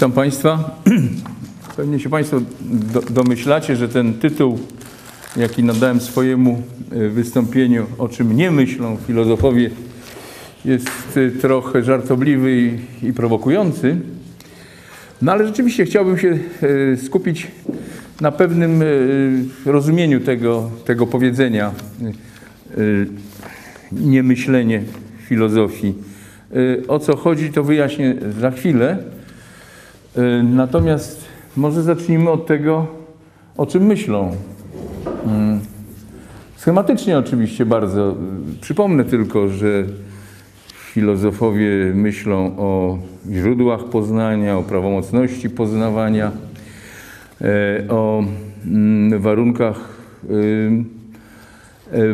[0.00, 0.80] Witam Państwa.
[1.76, 2.40] Pewnie się Państwo
[2.92, 4.58] do, domyślacie, że ten tytuł,
[5.36, 6.62] jaki nadałem swojemu
[6.92, 9.70] e, wystąpieniu, o czym nie myślą filozofowie,
[10.64, 12.56] jest e, trochę żartobliwy
[13.02, 13.96] i, i prowokujący.
[15.22, 16.38] No ale rzeczywiście chciałbym się
[16.92, 17.46] e, skupić
[18.20, 18.82] na pewnym
[19.66, 21.72] rozumieniu tego, tego powiedzenia
[23.92, 24.82] niemyślenie
[25.28, 25.94] filozofii.
[26.88, 28.98] O co chodzi, to wyjaśnię za chwilę.
[30.18, 31.24] Y, natomiast
[31.56, 32.86] może zacznijmy od tego,
[33.56, 34.36] o czym myślą.
[35.26, 35.60] Mm.
[36.56, 38.14] Schematycznie oczywiście bardzo.
[38.60, 39.84] Przypomnę tylko, że
[40.74, 42.98] filozofowie myślą o
[43.32, 46.30] źródłach poznania, o prawomocności poznawania,
[47.40, 48.24] e, o
[48.66, 50.00] mm, warunkach,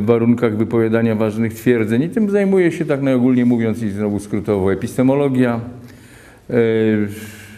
[0.01, 2.03] warunkach wypowiadania ważnych twierdzeń.
[2.03, 5.61] I tym zajmuje się tak najogólniej mówiąc i znowu skrótowo epistemologia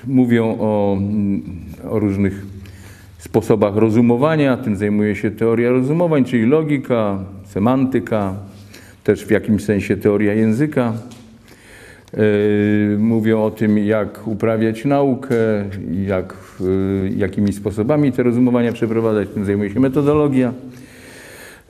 [0.09, 0.99] mówią o,
[1.91, 2.47] o różnych
[3.19, 8.35] sposobach rozumowania, tym zajmuje się teoria rozumowań, czyli logika, semantyka,
[9.05, 10.93] też w jakimś sensie teoria języka.
[12.15, 12.19] E,
[12.99, 15.37] mówią o tym, jak uprawiać naukę,
[16.07, 16.37] jak,
[17.17, 20.53] jakimi sposobami te rozumowania przeprowadzać, tym zajmuje się metodologia.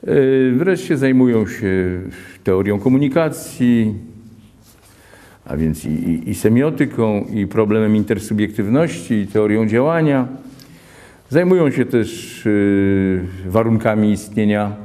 [0.03, 0.13] E,
[0.51, 2.01] wreszcie zajmują się
[2.43, 3.93] teorią komunikacji,
[5.49, 10.27] a więc i, i, i semiotyką, i problemem intersubiektywności, i teorią działania.
[11.29, 14.75] Zajmują się też y, warunkami istnienia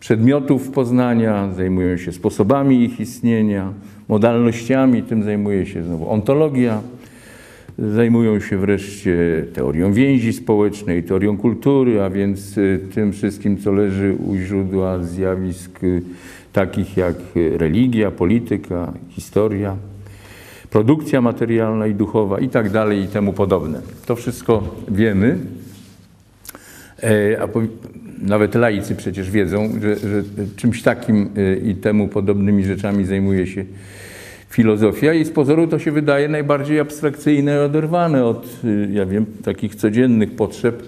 [0.00, 3.72] przedmiotów poznania, zajmują się sposobami ich istnienia,
[4.08, 6.80] modalnościami, tym zajmuje się znowu ontologia.
[7.78, 14.16] Zajmują się wreszcie teorią więzi społecznej, teorią kultury, a więc y, tym wszystkim, co leży
[14.26, 16.02] u źródła zjawisk y,
[16.52, 17.16] takich jak
[17.56, 19.76] religia, polityka, historia
[20.74, 23.80] produkcja materialna i duchowa i tak dalej i temu podobne.
[24.06, 25.38] To wszystko wiemy,
[27.02, 27.48] e, a
[28.18, 30.22] nawet laicy przecież wiedzą, że, że
[30.56, 33.64] czymś takim e, i temu podobnymi rzeczami zajmuje się
[34.50, 39.26] filozofia i z pozoru to się wydaje najbardziej abstrakcyjne i oderwane od, e, ja wiem,
[39.44, 40.82] takich codziennych potrzeb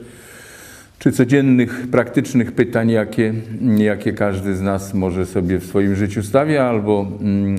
[0.98, 3.34] czy codziennych, praktycznych pytań, jakie,
[3.76, 7.56] jakie każdy z nas może sobie w swoim życiu stawia albo mm,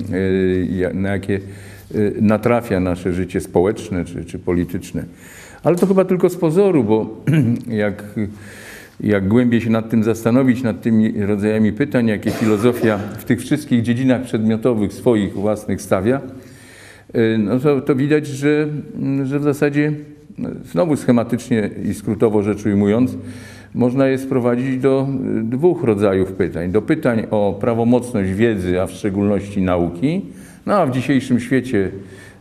[0.94, 1.40] na jakie
[2.20, 5.04] natrafia nasze życie społeczne czy, czy polityczne.
[5.62, 7.24] Ale to chyba tylko z pozoru, bo
[7.84, 8.04] jak,
[9.00, 13.82] jak głębiej się nad tym zastanowić, nad tymi rodzajami pytań, jakie filozofia w tych wszystkich
[13.82, 16.20] dziedzinach przedmiotowych swoich własnych stawia,
[17.14, 18.68] y, no to, to widać, że,
[19.24, 19.92] że w zasadzie
[20.38, 23.16] no, znowu schematycznie i skrótowo rzecz ujmując,
[23.74, 25.08] można je sprowadzić do
[25.42, 26.72] dwóch rodzajów pytań.
[26.72, 30.22] Do pytań o prawomocność wiedzy, a w szczególności nauki,
[30.68, 31.90] no a w dzisiejszym świecie,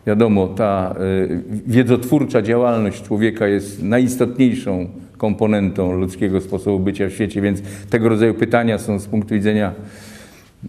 [0.07, 0.95] wiadomo, ta
[1.29, 8.33] y, wiedzotwórcza działalność człowieka jest najistotniejszą komponentą ludzkiego sposobu bycia w świecie, więc tego rodzaju
[8.33, 9.73] pytania są z punktu widzenia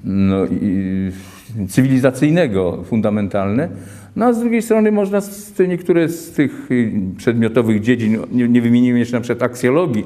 [0.04, 0.36] no,
[1.68, 3.68] cywilizacyjnego fundamentalne.
[4.16, 8.62] No a z drugiej strony można z, niektóre z tych y, przedmiotowych dziedzin, nie, nie
[8.62, 10.04] wymieniłem jeszcze na przykład aksjologii,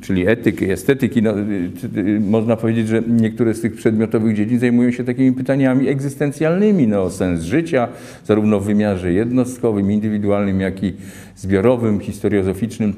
[0.00, 1.34] czyli etyki, estetyki, no,
[2.20, 7.42] można powiedzieć, że niektóre z tych przedmiotowych dziedzin zajmują się takimi pytaniami egzystencjalnymi, no, sens
[7.42, 7.88] życia,
[8.24, 10.92] zarówno w wymiarze jednostkowym, indywidualnym, jak i
[11.36, 12.94] zbiorowym, historiozoficznym.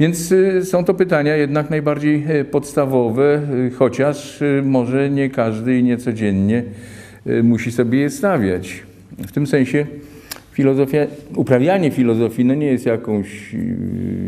[0.00, 5.78] Więc y, są to pytania jednak najbardziej e, podstawowe, y, chociaż y, może nie każdy
[5.78, 6.62] i nie codziennie
[7.42, 8.82] musi sobie je stawiać.
[9.18, 9.86] W tym sensie
[10.52, 13.56] filozofia, uprawianie filozofii no nie jest jakąś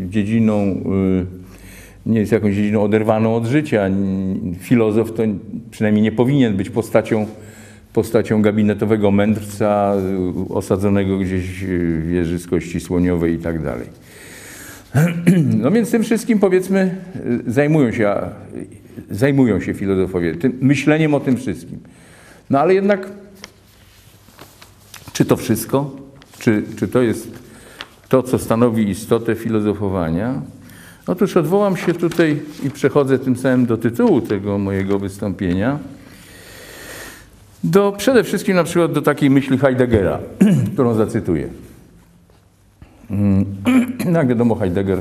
[0.09, 0.83] dziedziną
[2.05, 3.89] nie jest jakąś dziedziną oderwaną od życia.
[4.59, 5.23] Filozof to
[5.71, 7.25] przynajmniej nie powinien być postacią,
[7.93, 9.93] postacią gabinetowego mędrca
[10.49, 13.87] osadzonego gdzieś w wieży z kości słoniowej i tak dalej.
[15.61, 16.95] No więc tym wszystkim powiedzmy
[17.47, 18.15] zajmują się,
[19.11, 21.79] zajmują się filozofowie, tym, myśleniem o tym wszystkim.
[22.49, 23.09] No ale jednak
[25.13, 25.91] czy to wszystko?
[26.39, 27.27] Czy, czy to jest
[28.09, 30.41] to, co stanowi istotę filozofowania?
[31.07, 35.79] Otóż odwołam się tutaj i przechodzę tym samym do tytułu tego mojego wystąpienia.
[37.63, 40.19] Do, przede wszystkim na przykład do takiej myśli Heideggera,
[40.73, 41.47] którą zacytuję.
[44.13, 44.99] Jak wiadomo, Heidegger,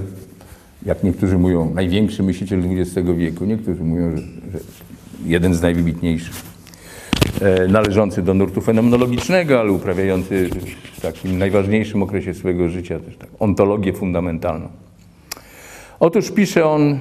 [0.87, 4.23] jak niektórzy mówią, największy myśliciel XX wieku, niektórzy mówią, że,
[4.53, 4.59] że
[5.27, 6.35] jeden z najwybitniejszych,
[7.41, 10.51] e, należący do nurtu fenomenologicznego, ale uprawiający
[10.97, 14.69] w takim najważniejszym okresie swojego życia też tak, ontologię fundamentalną.
[16.05, 16.99] Otóż pisze on y,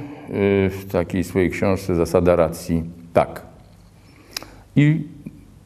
[0.70, 2.84] w takiej swojej książce Zasada racji
[3.14, 3.46] tak.
[4.76, 5.02] I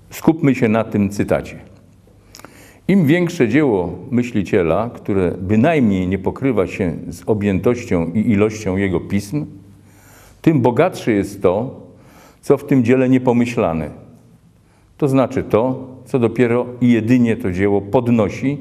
[0.09, 1.59] skupmy się na tym cytacie.
[2.87, 9.45] Im większe dzieło myśliciela, które bynajmniej nie pokrywa się z objętością i ilością jego pism,
[10.41, 11.81] tym bogatsze jest to,
[12.41, 13.89] co w tym dziele niepomyślane.
[14.97, 18.57] To znaczy to, co dopiero i jedynie to dzieło podnosi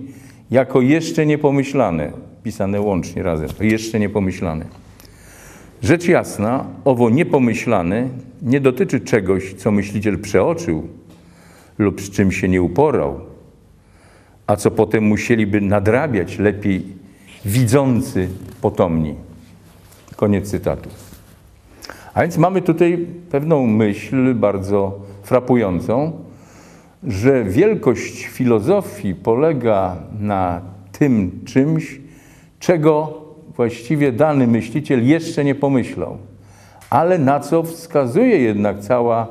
[0.50, 2.12] jako jeszcze niepomyślane,
[2.44, 4.64] pisane łącznie razem, jeszcze niepomyślane.
[5.82, 8.08] Rzecz jasna, owo niepomyślane
[8.42, 10.88] nie dotyczy czegoś, co myśliciel przeoczył
[11.78, 13.20] lub z czym się nie uporał,
[14.46, 16.86] a co potem musieliby nadrabiać lepiej
[17.44, 18.28] widzący
[18.60, 19.14] potomni.
[20.16, 20.90] Koniec cytatu.
[22.14, 26.12] A więc mamy tutaj pewną myśl bardzo frapującą,
[27.02, 30.60] że wielkość filozofii polega na
[30.92, 32.03] tym czymś,
[32.66, 33.20] czego
[33.56, 36.18] właściwie dany myśliciel jeszcze nie pomyślał,
[36.90, 39.28] ale na co wskazuje jednak cała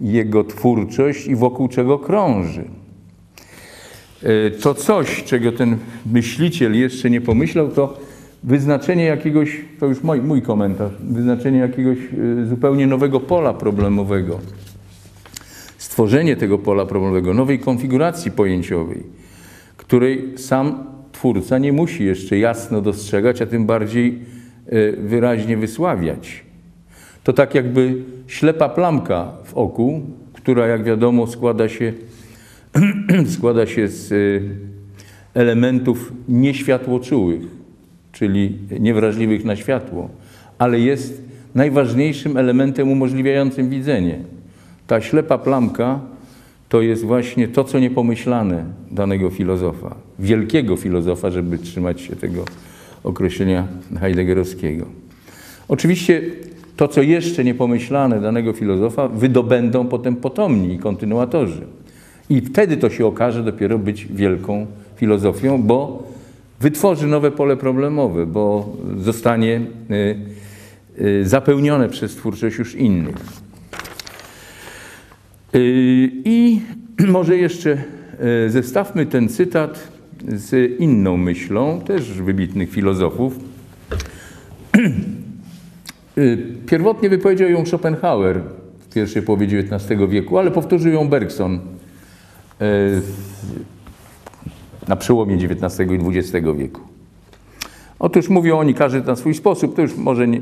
[0.00, 2.64] jego twórczość i wokół czego krąży.
[4.22, 5.76] E, to coś, czego ten
[6.12, 7.98] myśliciel jeszcze nie pomyślał, to
[8.42, 14.38] wyznaczenie jakiegoś, to już mój, mój komentarz, wyznaczenie jakiegoś e, zupełnie nowego pola problemowego.
[15.78, 19.02] Stworzenie tego pola problemowego, nowej konfiguracji pojęciowej,
[19.76, 24.18] której sam twórca nie musi jeszcze jasno dostrzegać, a tym bardziej
[24.66, 26.44] e, wyraźnie wysławiać.
[27.24, 27.94] To tak jakby
[28.26, 30.02] ślepa plamka w oku,
[30.32, 31.92] która jak wiadomo składa się,
[33.36, 34.16] składa się z e,
[35.40, 37.42] elementów nieświatłoczułych,
[38.12, 40.08] czyli niewrażliwych na światło,
[40.58, 41.22] ale jest
[41.54, 44.18] najważniejszym elementem umożliwiającym widzenie.
[44.86, 46.00] Ta ślepa plamka
[46.68, 52.44] to jest właśnie to, co niepomyślane danego filozofa, wielkiego filozofa, żeby trzymać się tego
[53.04, 53.66] określenia
[54.00, 54.86] heideggerowskiego.
[55.68, 56.22] Oczywiście
[56.76, 61.62] to, co jeszcze niepomyślane danego filozofa, wydobędą potem potomni i kontynuatorzy.
[62.30, 64.66] I wtedy to się okaże dopiero być wielką
[64.96, 66.02] filozofią, bo
[66.60, 69.60] wytworzy nowe pole problemowe, bo zostanie
[69.90, 70.16] y,
[71.00, 73.16] y, zapełnione przez twórczość już innych.
[75.54, 76.60] Y, I
[77.08, 77.84] może jeszcze
[78.48, 79.95] zestawmy ten cytat
[80.26, 83.38] z inną myślą, też wybitnych filozofów.
[86.66, 88.40] Pierwotnie wypowiedział ją Schopenhauer
[88.80, 91.60] w pierwszej połowie XIX wieku, ale powtórzył ją Bergson
[94.88, 96.80] na przełomie XIX i XX wieku.
[97.98, 100.40] Otóż mówią oni każdy na swój sposób, to już może nie.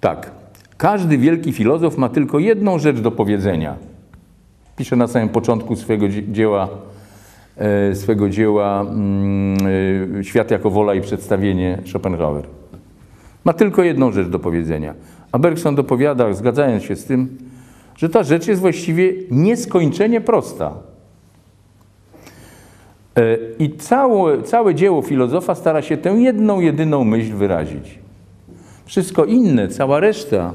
[0.00, 0.30] Tak.
[0.76, 3.76] Każdy wielki filozof ma tylko jedną rzecz do powiedzenia.
[4.76, 6.68] Pisze na samym początku swego dzieła,
[7.94, 9.56] swego dzieła mm,
[10.18, 12.44] e, Świat jako wola i przedstawienie Schopenhauer.
[13.44, 14.94] Ma tylko jedną rzecz do powiedzenia.
[15.32, 17.38] A Bergson dopowiada, zgadzając się z tym,
[17.96, 20.72] że ta rzecz jest właściwie nieskończenie prosta.
[23.16, 27.98] E, I całe, całe dzieło filozofa stara się tę jedną, jedyną myśl wyrazić.
[28.84, 30.54] Wszystko inne, cała reszta,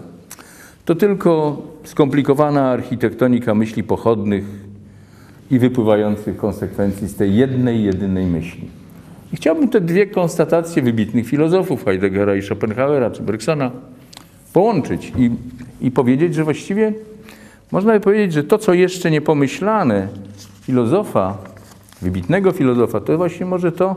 [0.85, 4.64] to tylko skomplikowana architektonika myśli pochodnych
[5.51, 8.67] i wypływających konsekwencji z tej jednej, jedynej myśli.
[9.33, 13.71] I chciałbym te dwie konstatacje wybitnych filozofów, Heideggera i Schopenhauera, czy Bergsona,
[14.53, 15.31] połączyć i,
[15.81, 16.93] i powiedzieć, że właściwie
[17.71, 20.07] można by powiedzieć, że to, co jeszcze niepomyślane
[20.61, 21.37] filozofa,
[22.01, 23.95] wybitnego filozofa, to właśnie może to,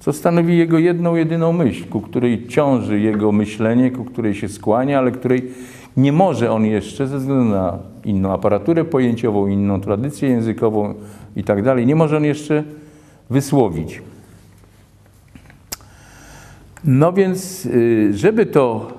[0.00, 4.98] co stanowi jego jedną, jedyną myśl, ku której ciąży jego myślenie, ku której się skłania,
[4.98, 5.50] ale której
[5.98, 10.94] nie może on jeszcze, ze względu na inną aparaturę pojęciową, inną tradycję językową
[11.36, 12.64] i tak dalej, nie może on jeszcze
[13.30, 14.02] wysłowić.
[16.84, 18.92] No więc, y, żeby to,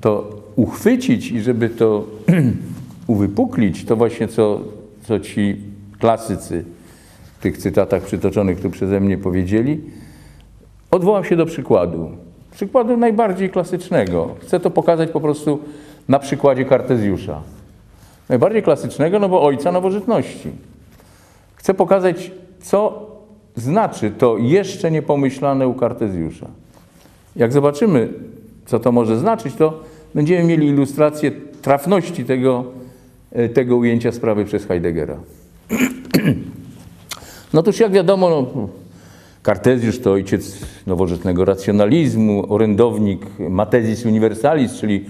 [0.00, 2.06] to uchwycić i żeby to
[3.06, 4.60] uwypuklić, to właśnie co,
[5.02, 5.56] co ci
[5.98, 6.64] klasycy
[7.38, 9.80] w tych cytatach przytoczonych tu przeze mnie powiedzieli,
[10.90, 12.27] odwołam się do przykładu.
[12.58, 14.34] Przykładu najbardziej klasycznego.
[14.42, 15.58] Chcę to pokazać po prostu
[16.08, 17.42] na przykładzie Kartezjusza.
[18.28, 20.50] Najbardziej klasycznego, no bo ojca nowożytności.
[21.56, 23.06] Chcę pokazać, co
[23.56, 26.46] znaczy to jeszcze niepomyślane u Kartezjusza.
[27.36, 28.08] Jak zobaczymy,
[28.66, 29.80] co to może znaczyć, to
[30.14, 32.64] będziemy mieli ilustrację trafności tego,
[33.32, 35.16] e, tego ujęcia sprawy przez Heideggera.
[37.54, 38.68] No toż jak wiadomo, no,
[39.48, 45.04] Kartezjusz to ojciec nowożytnego racjonalizmu, orędownik Mathesis Universalis, czyli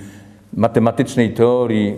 [0.54, 1.94] matematycznej teorii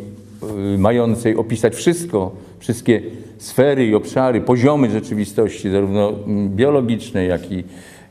[0.75, 3.02] y, mającej opisać wszystko, wszystkie
[3.38, 6.12] sfery i obszary, poziomy rzeczywistości, zarówno
[6.49, 7.64] biologicznej, jak i,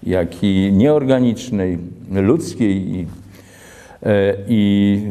[0.04, 1.78] jak i nieorganicznej,
[2.12, 3.02] ludzkiej.
[3.02, 3.19] e,
[4.48, 5.02] i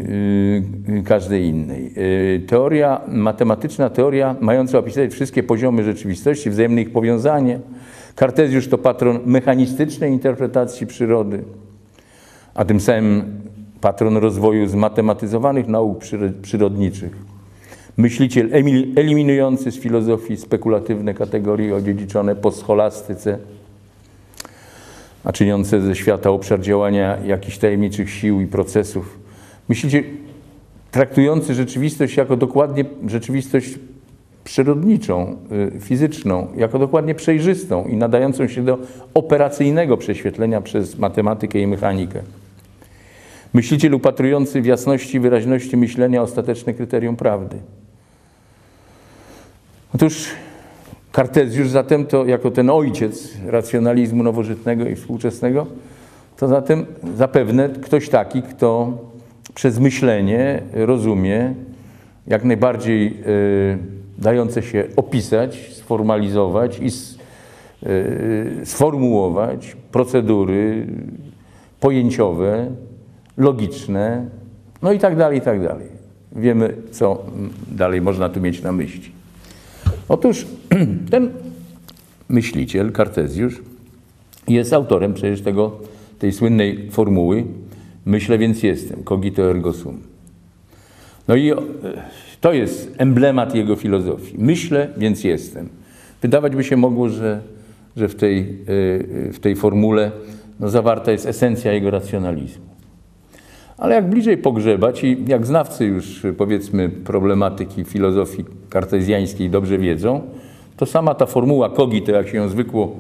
[0.99, 1.93] y, każdej innej.
[2.37, 7.61] E, Teoria, matematyczna teoria mająca opisać wszystkie poziomy rzeczywistości, wzajemne ich powiązanie.
[8.15, 11.45] Kartezjusz to patron mechanistycznej interpretacji przyrody,
[12.55, 13.41] a tym samym
[13.81, 17.17] patron rozwoju zmatematyzowanych nauk przyro- przyrodniczych.
[17.97, 18.51] Myśliciel
[18.97, 23.39] eliminujący z filozofii spekulatywne kategorie odziedziczone po scholastyce,
[25.25, 29.19] a czyniące ze świata obszar działania jakichś tajemniczych sił i procesów.
[29.69, 30.05] Myśliciel
[30.91, 33.79] traktujący rzeczywistość jako dokładnie rzeczywistość
[34.45, 35.37] przyrodniczą,
[35.77, 38.79] y, fizyczną, jako dokładnie przejrzystą i nadającą się do
[39.15, 42.23] operacyjnego prześwietlenia przez matematykę i mechanikę.
[43.53, 47.57] Myśliciel upatrujący w jasności i wyraźności myślenia ostateczne kryterium prawdy.
[49.95, 50.29] Otóż
[51.19, 55.67] Kartezjusz zatem to jako ten ojciec racjonalizmu nowożytnego i współczesnego,
[56.37, 58.93] to zatem zapewne ktoś taki, kto
[59.55, 61.55] przez myślenie rozumie
[62.27, 63.79] jak najbardziej y,
[64.19, 67.19] dające się opisać, sformalizować i s,
[67.87, 70.87] y, sformułować procedury
[71.81, 72.71] pojęciowe,
[73.37, 74.27] logiczne,
[74.83, 75.89] no i tak dalej, i tak dalej.
[76.33, 77.23] Wiemy, co
[77.71, 79.13] dalej można tu mieć na myśli.
[80.09, 80.47] Otóż
[81.11, 81.31] ten
[82.29, 83.63] myśliciel, Kartezjusz,
[84.49, 85.79] jest autorem przecież tego,
[86.19, 87.45] tej słynnej formuły
[88.09, 89.99] myślę, więc jestem, cogito ergo sum.
[91.29, 91.53] No i
[92.41, 94.35] to jest emblemat jego filozofii.
[94.39, 95.69] Myślę, więc jestem.
[96.23, 97.41] Wydawać by się mogło, że,
[97.97, 98.59] że w, tej,
[99.33, 100.11] w tej formule
[100.61, 102.65] no, zawarta jest esencja jego racjonalizmu.
[103.79, 110.23] Ale jak bliżej pogrzebać i jak znawcy już powiedzmy problematyki filozofii kartezjańskiej dobrze wiedzą,
[110.79, 112.97] to sama ta formuła cogito, jak się ją zwykło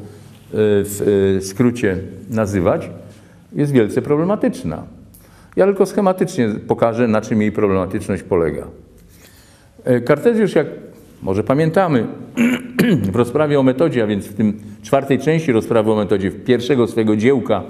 [0.52, 1.98] w skrócie
[2.30, 2.90] nazywać,
[3.52, 4.82] jest wielce problematyczna.
[5.56, 8.66] Ja tylko schematycznie pokażę, na czym jej problematyczność polega.
[10.04, 10.66] Kartezjusz, jak
[11.22, 12.06] może pamiętamy,
[13.12, 17.16] w rozprawie o metodzie, a więc w tym czwartej części rozprawy o metodzie, pierwszego swojego
[17.16, 17.62] dziełka,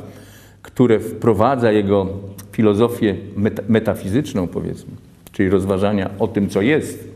[0.63, 2.07] które wprowadza jego
[2.53, 3.15] filozofię
[3.69, 4.91] metafizyczną, powiedzmy,
[5.33, 7.09] czyli rozważania o tym, co jest.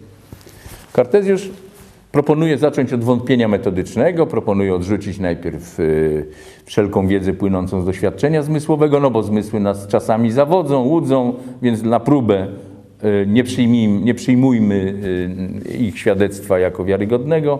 [0.93, 1.51] Kartezjusz
[2.13, 6.27] proponuje zacząć od wątpienia metodycznego, proponuje odrzucić najpierw y,
[6.65, 12.01] wszelką wiedzę płynącą z doświadczenia zmysłowego, no bo zmysły nas czasami zawodzą, łudzą, więc na
[12.01, 12.47] próbę
[13.05, 14.95] y, nie, przyjmijmy, nie przyjmujmy
[15.67, 17.59] y, ich świadectwa jako wiarygodnego.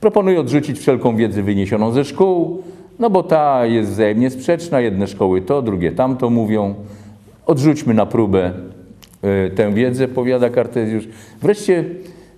[0.00, 2.62] Proponuje odrzucić wszelką wiedzę wyniesioną ze szkół,
[2.98, 6.74] no bo ta jest wzajemnie sprzeczna, jedne szkoły to, drugie tamto mówią.
[7.46, 8.52] Odrzućmy na próbę
[9.54, 11.08] tę wiedzę, powiada Kartezjusz.
[11.42, 11.84] Wreszcie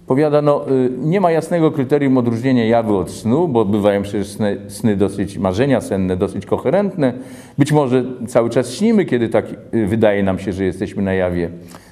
[0.06, 0.64] powiada, no
[0.98, 5.80] nie ma jasnego kryterium odróżnienia jawy od snu, bo bywają przecież sny, sny dosyć, marzenia
[5.80, 7.12] senne dosyć koherentne.
[7.58, 9.44] Być może cały czas śnimy, kiedy tak
[9.86, 11.50] wydaje nam się, że jesteśmy na jawie.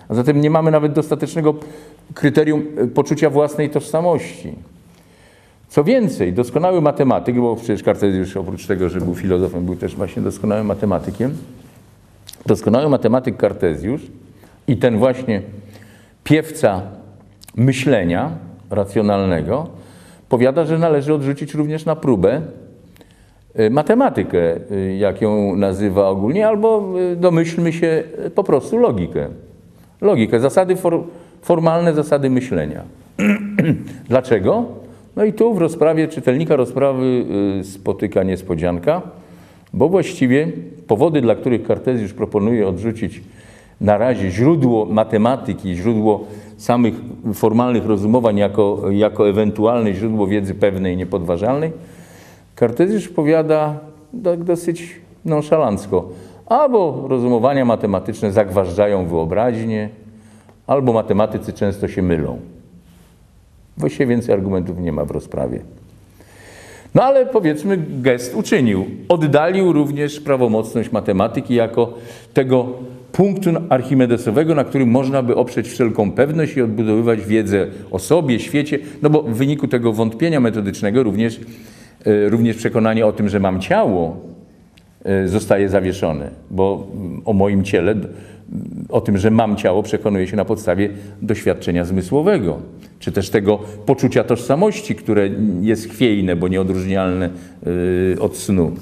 [0.09, 1.54] A zatem nie mamy nawet dostatecznego
[2.14, 2.62] kryterium
[2.95, 4.52] poczucia własnej tożsamości.
[5.69, 10.23] Co więcej, doskonały matematyk, bo przecież Kartezjusz oprócz tego, że był filozofem, był też właśnie
[10.23, 11.37] doskonałym matematykiem,
[12.47, 14.02] doskonały matematyk Kartezjusz
[14.69, 15.42] i ten właśnie
[16.25, 16.83] piewca
[17.56, 18.30] myślenia
[18.71, 19.66] racjonalnego
[20.28, 22.40] powiada, że należy odrzucić również na próbę
[23.71, 24.38] matematykę,
[24.99, 28.02] jak ją nazywa ogólnie, albo domyślmy się
[28.35, 29.28] po prostu logikę.
[30.00, 31.04] Logikę, zasady for,
[31.42, 32.82] formalne, zasady myślenia.
[34.09, 34.64] Dlaczego?
[35.16, 37.25] No i tu w rozprawie czytelnika rozprawy
[37.62, 39.02] spotyka niespodzianka,
[39.73, 40.49] bo właściwie
[40.87, 43.21] powody, dla których Kartezjusz proponuje odrzucić
[43.80, 46.25] na razie źródło matematyki, źródło
[46.62, 46.95] samych
[47.35, 51.73] formalnych rozumowań jako, jako ewentualne źródło wiedzy pewnej, niepodważalnej,
[52.54, 53.78] Kartezjusz powiada
[54.25, 56.09] tak dosyć nonszalancko.
[56.47, 59.88] Albo rozumowania matematyczne zagważdżają wyobraźnię,
[60.66, 62.38] albo matematycy często się mylą.
[63.76, 65.61] Właściwie więcej argumentów nie ma w rozprawie.
[66.94, 68.87] No ale powiedzmy, gest uczynił.
[69.08, 71.94] Oddalił również prawomocność matematyki jako
[72.34, 72.68] tego
[73.12, 78.78] punktu archimedesowego, na którym można by oprzeć wszelką pewność i odbudowywać wiedzę o sobie, świecie,
[79.02, 81.40] no bo w wyniku tego wątpienia metodycznego również,
[82.04, 84.32] również przekonanie o tym, że mam ciało,
[85.26, 86.87] zostaje zawieszone, bo
[87.25, 87.94] o moim ciele,
[88.88, 90.88] o tym, że mam ciało, przekonuje się na podstawie
[91.23, 92.59] doświadczenia zmysłowego,
[92.99, 95.30] czy też tego poczucia tożsamości, które
[95.61, 97.30] jest chwiejne, bo nieodróżnialne
[98.21, 98.73] od snu.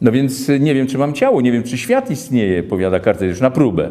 [0.00, 3.50] No więc nie wiem, czy mam ciało, nie wiem, czy świat istnieje, powiada Kartezjusz, na
[3.50, 3.90] próbę.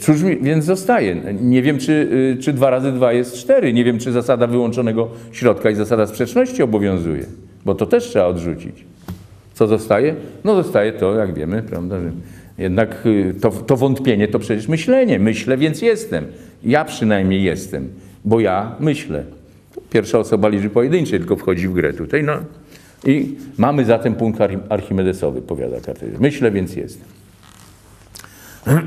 [0.00, 1.16] Cóż mi więc zostaje?
[1.40, 2.08] Nie wiem, czy,
[2.40, 3.72] czy dwa razy dwa jest cztery.
[3.72, 7.24] Nie wiem, czy zasada wyłączonego środka i zasada sprzeczności obowiązuje,
[7.64, 8.84] bo to też trzeba odrzucić.
[9.58, 10.14] Co zostaje?
[10.44, 12.10] No zostaje to, jak wiemy, prawda, że
[12.58, 15.18] Jednak y, to, to wątpienie to przecież myślenie.
[15.18, 16.24] Myślę, więc jestem.
[16.64, 17.88] Ja przynajmniej jestem,
[18.24, 19.24] bo ja myślę.
[19.90, 22.24] Pierwsza osoba liczby pojedynczej tylko wchodzi w grę tutaj.
[22.24, 22.32] No.
[23.06, 26.20] I mamy zatem punkt archi- archimedesowy, powiada Kartezjusz.
[26.20, 27.08] Myślę, więc jestem.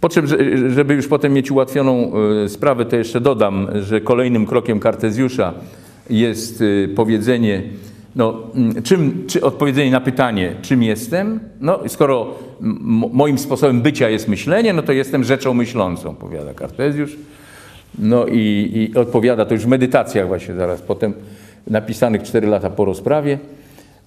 [0.00, 2.12] Po czym, że- żeby już potem mieć ułatwioną
[2.44, 5.54] y, sprawę, to jeszcze dodam, że kolejnym krokiem Kartezjusza
[6.10, 7.62] jest y, powiedzenie,
[8.16, 11.40] no, mm, czym, czy odpowiedzenie na pytanie, czym jestem.
[11.60, 12.34] No, skoro
[13.12, 17.16] moim sposobem bycia jest myślenie, no to jestem rzeczą myślącą, powiada Kartezjusz.
[17.98, 21.12] No i, i odpowiada to już w medytacjach właśnie zaraz potem,
[21.66, 23.38] napisanych cztery lata po rozprawie.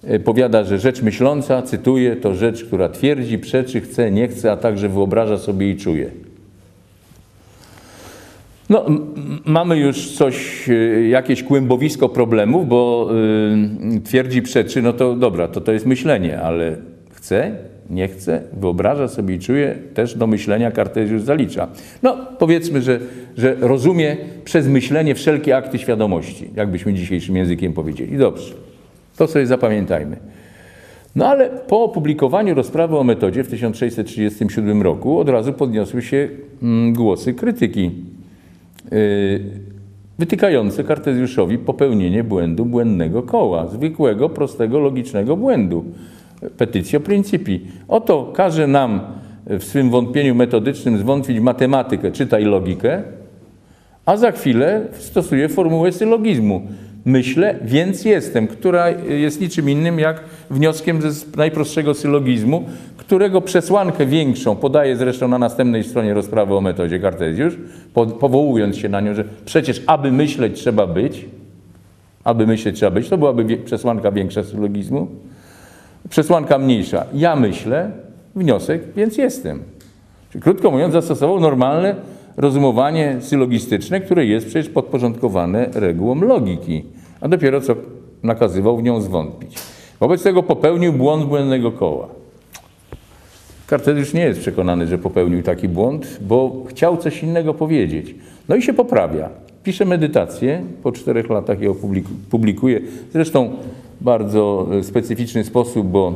[0.04, 4.56] E, Powiada, że rzecz myśląca, cytuję, to rzecz, która twierdzi, przeczy, chce, nie chce, a
[4.56, 6.10] także wyobraża sobie i czuje.
[8.70, 8.86] No,
[9.44, 13.10] mamy już coś, y, jakieś kłębowisko problemów, bo
[13.96, 16.76] y, twierdzi, przeczy, no to dobra, to to jest myślenie, ale
[17.10, 17.56] chce,
[17.90, 21.68] nie chce, wyobraża sobie i czuje, też do myślenia Kartezjusz zalicza.
[22.02, 23.00] No, powiedzmy, że,
[23.36, 28.18] że rozumie przez myślenie wszelkie akty świadomości, jakbyśmy dzisiejszym językiem powiedzieli.
[28.18, 28.54] Dobrze,
[29.16, 30.16] to sobie zapamiętajmy.
[31.16, 36.28] No ale po opublikowaniu rozprawy o metodzie w 1637 roku od razu podniosły się
[36.62, 37.90] mm, głosy krytyki
[40.18, 45.84] wytykające Kartezjuszowi popełnienie błędu błędnego koła, zwykłego, prostego, logicznego błędu.
[46.56, 47.60] Petycjo principi.
[47.88, 49.00] Oto każe nam
[49.46, 53.02] w swym wątpieniu metodycznym zwątpić matematykę, czytaj logikę,
[54.06, 56.62] a za chwilę stosuje formułę sylogizmu.
[57.04, 60.20] Myślę, więc jestem, która jest niczym innym jak
[60.50, 62.64] wnioskiem ze najprostszego sylogizmu,
[62.96, 67.54] którego przesłankę większą podaje zresztą na następnej stronie rozprawy o metodzie Kartezjusz,
[67.94, 71.26] po- powołując się na nią, że przecież aby myśleć trzeba być,
[72.24, 75.06] aby myśleć trzeba być, to byłaby przesłanka większa sylogizmu.
[76.08, 77.90] Przesłanka mniejsza, ja myślę,
[78.36, 79.62] wniosek, więc jestem.
[80.30, 81.94] Czyli krótko mówiąc, zastosował normalne
[82.36, 86.84] rozumowanie sylogistyczne, które jest przecież podporządkowane regułom logiki,
[87.20, 87.76] a dopiero co
[88.22, 89.58] nakazywał w nią zwątpić.
[90.00, 92.08] Wobec tego popełnił błąd błędnego koła.
[93.66, 98.14] Kartezjusz nie jest przekonany, że popełnił taki błąd, bo chciał coś innego powiedzieć.
[98.48, 99.28] No i się poprawia.
[99.62, 101.74] Pisze medytację, po czterech latach je
[102.30, 102.80] publikuje.
[103.12, 103.50] Zresztą
[104.00, 106.14] bardzo e, specyficzny sposób, bo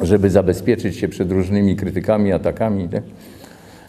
[0.00, 3.02] żeby zabezpieczyć się przed różnymi krytykami, atakami, tak?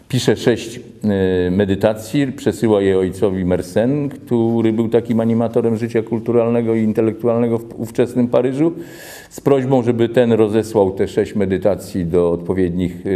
[0.08, 6.82] Pisze sześć e, medytacji, przesyła je ojcowi Mersenne, który był takim animatorem życia kulturalnego i
[6.82, 8.72] intelektualnego w ówczesnym Paryżu,
[9.30, 13.10] z prośbą, żeby ten rozesłał te sześć medytacji do odpowiednich e,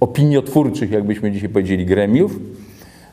[0.00, 2.40] opiniotwórczych, jakbyśmy dzisiaj powiedzieli, gremiów.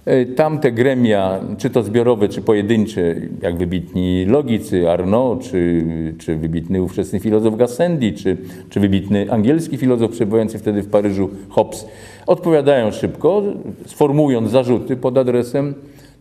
[0.05, 5.85] E, Tamte gremia, czy to zbiorowe, czy pojedyncze, jak wybitni logicy, Arnaud, czy,
[6.17, 8.37] czy wybitny ówczesny filozof Gassendi, czy,
[8.69, 11.85] czy wybitny angielski filozof przebywający wtedy w Paryżu, Hobbes,
[12.27, 13.43] odpowiadają szybko,
[13.85, 15.73] sformułując zarzuty pod adresem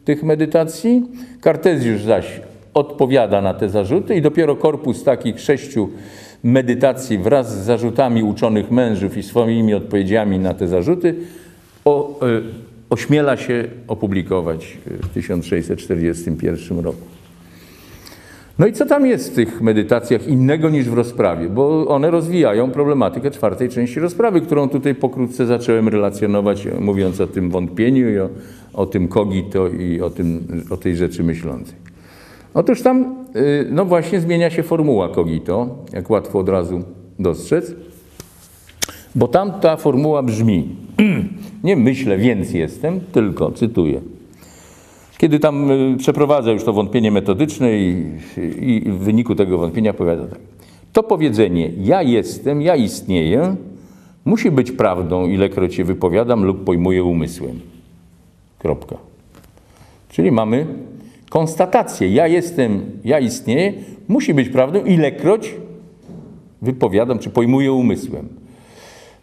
[0.05, 1.03] tych medytacji.
[1.41, 2.41] Kartezjusz zaś
[2.75, 5.89] odpowiada na te zarzuty i dopiero korpus takich sześciu
[6.45, 11.15] medytacji wraz z zarzutami uczonych mężów i swoimi odpowiedziami na te zarzuty
[11.85, 12.41] o, e,
[12.91, 17.12] ośmiela się opublikować w 1641 roku.
[18.63, 21.49] No i co tam jest w tych medytacjach innego niż w rozprawie?
[21.49, 27.51] Bo one rozwijają problematykę czwartej części rozprawy, którą tutaj pokrótce zacząłem relacjonować, mówiąc o tym
[27.51, 28.29] wątpieniu i o,
[28.75, 31.75] o tym kogito i o, tym, o tej rzeczy myślącej.
[32.55, 36.83] Otóż tam, y, no właśnie, zmienia się formuła kogito, jak łatwo od razu
[37.19, 37.75] dostrzec,
[39.15, 40.69] bo tam ta formuła brzmi:
[41.65, 44.01] Nie myślę, więc jestem, tylko cytuję.
[45.19, 48.07] Kiedy tam y, przeprowadza już to wątpienie metodyczne i,
[48.61, 50.41] i w wyniku tego wątpienia powiada tak.
[50.93, 53.57] To powiedzenie ja jestem, ja istnieję
[54.25, 57.61] musi być prawdą, ilekroć je wypowiadam lub pojmuję umysłem.
[58.59, 58.97] Kropka.
[60.09, 60.67] Czyli mamy
[61.31, 63.73] konstatację ja jestem, ja istnieję
[64.09, 65.55] musi być prawdą, ilekroć
[66.63, 68.42] wypowiadam czy pojmuję umysłem.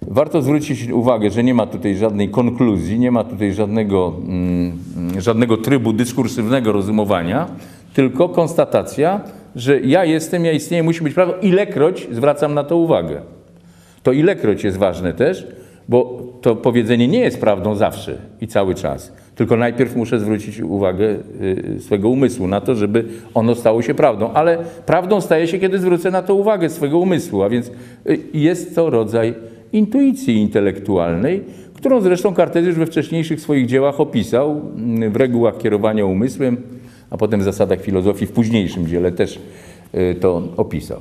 [0.01, 4.77] Warto zwrócić uwagę, że nie ma tutaj żadnej konkluzji, nie ma tutaj żadnego, mm,
[5.17, 7.47] żadnego trybu dyskursywnego rozumowania,
[7.93, 9.21] tylko konstatacja,
[9.55, 13.21] że ja jestem, ja istnieję, musi być prawdą, ilekroć zwracam na to uwagę.
[14.03, 15.47] To ilekroć jest ważne też,
[15.89, 19.13] bo to powiedzenie nie jest prawdą zawsze i cały czas.
[19.35, 21.05] Tylko najpierw muszę zwrócić uwagę
[21.41, 24.31] y, swego umysłu na to, żeby ono stało się prawdą.
[24.33, 28.75] Ale prawdą staje się, kiedy zwrócę na to uwagę swego umysłu, a więc y, jest
[28.75, 29.33] to rodzaj
[29.73, 36.58] intuicji intelektualnej, którą zresztą Kartezjusz we wcześniejszych swoich dziełach opisał mm, w regułach kierowania umysłem,
[37.10, 39.39] a potem w zasadach filozofii w późniejszym dziele też
[39.95, 40.99] y, to opisał.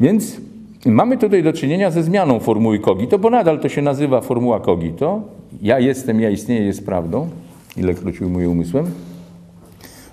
[0.00, 0.40] Więc
[0.86, 5.22] mamy tutaj do czynienia ze zmianą formuły cogito, bo nadal to się nazywa formuła cogito.
[5.62, 7.28] Ja jestem, ja istnieję jest prawdą,
[7.76, 8.86] ilekroć ujmuję umysłem.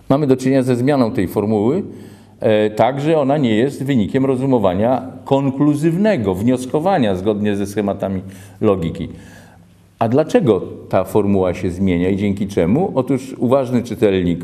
[0.10, 1.84] Mamy do czynienia ze zmianą tej formuły,
[2.40, 8.22] e, tak, że ona nie jest wynikiem rozumowania konkluzywnego, wnioskowania zgodnie ze schematami
[8.62, 9.10] logiki.
[10.00, 12.92] A dlaczego ta formuła się zmienia i dzięki czemu?
[12.96, 14.40] Otóż uważny czytelnik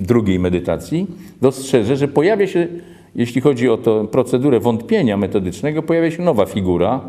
[0.00, 1.06] drugiej medytacji
[1.42, 2.68] dostrzeże, że pojawia się,
[3.14, 7.00] jeśli chodzi o tę procedurę wątpienia metodycznego, pojawia się nowa figura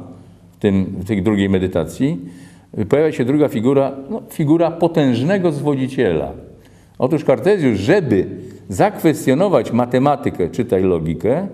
[0.51, 2.19] w, tym, w tej drugiej medytacji.
[2.89, 6.31] Pojawia się druga figura, no, figura potężnego zwodziciela.
[6.99, 8.27] Otóż Kartezjusz, żeby
[8.69, 11.47] zakwestionować matematykę, czytaj logikę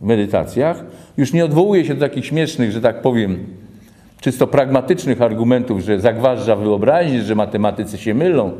[0.00, 0.84] w medytacjach,
[1.16, 3.38] już nie odwołuje się do takich śmiesznych, że tak powiem,
[4.20, 8.50] czysto pragmatycznych argumentów, że zagważdża wyobraźnię, że matematycy się mylą,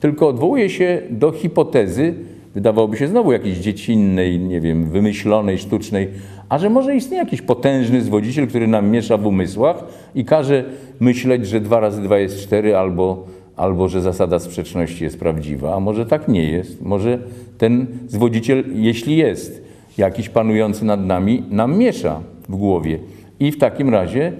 [0.00, 2.14] tylko odwołuje się do hipotezy,
[2.54, 6.08] wydawałoby się znowu jakiejś dziecinnej, nie wiem, wymyślonej, sztucznej,
[6.48, 10.64] a że może istnieje jakiś potężny zwodziciel, który nam miesza w umysłach i każe
[11.00, 15.80] myśleć, że dwa razy dwa jest cztery albo, albo że zasada sprzeczności jest prawdziwa, a
[15.80, 16.82] może tak nie jest.
[16.82, 17.18] Może
[17.58, 19.62] ten zwodziciel, jeśli jest
[19.98, 22.98] jakiś panujący nad nami, nam miesza w głowie.
[23.40, 24.32] I w takim razie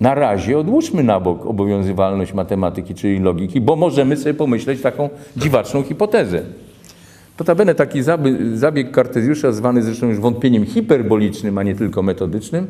[0.00, 5.82] na razie odłóżmy na bok obowiązywalność matematyki, czyli logiki, bo możemy sobie pomyśleć taką dziwaczną
[5.82, 6.42] hipotezę.
[7.38, 8.02] Notabene taki
[8.54, 12.66] zabieg Kartezjusza, zwany zresztą już wątpieniem hiperbolicznym, a nie tylko metodycznym,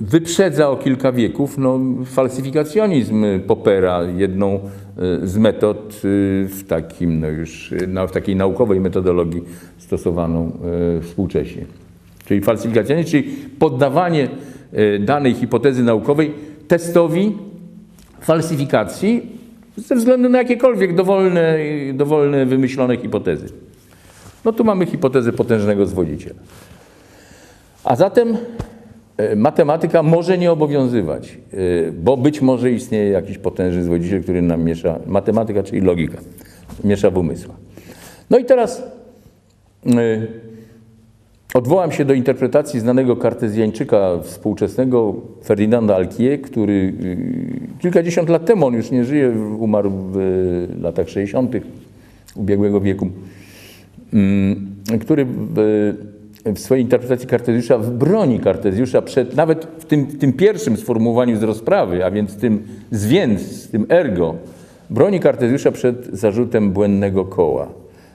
[0.00, 4.60] wyprzedza o kilka wieków no, falsyfikacjonizm Popera, jedną
[5.24, 5.98] y, z metod y,
[6.50, 7.74] w, takim, no już,
[8.08, 9.42] w takiej naukowej metodologii
[9.78, 10.52] stosowaną
[11.02, 11.64] współcześnie.
[12.26, 13.24] Czyli falsyfikacjonizm, czyli
[13.58, 14.28] poddawanie
[15.00, 16.32] danej hipotezy naukowej
[16.68, 17.36] testowi
[18.20, 19.38] falsyfikacji
[19.76, 21.58] ze względu na jakiekolwiek dowolne,
[21.94, 23.48] dowolne wymyślone hipotezy.
[24.44, 26.40] No tu mamy hipotezę potężnego zwodziciela.
[27.84, 28.36] A zatem
[29.36, 34.98] matematyka może nie obowiązywać, e, bo być może istnieje jakiś potężny zwodziciel, który nam miesza,
[35.06, 36.18] matematyka, czyli logika,
[36.84, 37.54] miesza w.
[38.30, 38.82] No i teraz
[41.54, 46.92] Odwołam się do interpretacji znanego kartezjańczyka współczesnego Ferdinanda Alquier, który
[47.80, 50.18] kilkadziesiąt lat temu, on już nie żyje, umarł w
[50.80, 51.52] latach 60.
[52.36, 53.08] ubiegłego wieku,
[54.12, 55.26] mm, który
[56.54, 62.04] w, swojej interpretacji Kartezjusza broni Kartezjusza przed, nawet w tym, tym pierwszym sformułowaniu z rozprawy,
[62.04, 64.34] a więc tym z więc, tym ergo,
[64.90, 67.68] broni Kartezjusza przed zarzutem błędnego koła.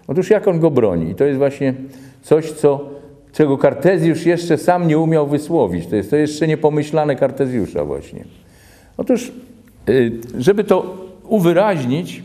[0.07, 1.11] Otóż jak on go broni?
[1.11, 1.73] I to jest właśnie
[2.21, 2.89] coś, co
[3.33, 5.87] czego Kartezjusz jeszcze sam nie umiał wysłowić.
[5.87, 8.25] To jest to jeszcze niepomyślane Kartezjusza właśnie.
[8.97, 9.31] Otóż,
[9.89, 12.23] y, żeby to uwyraźnić,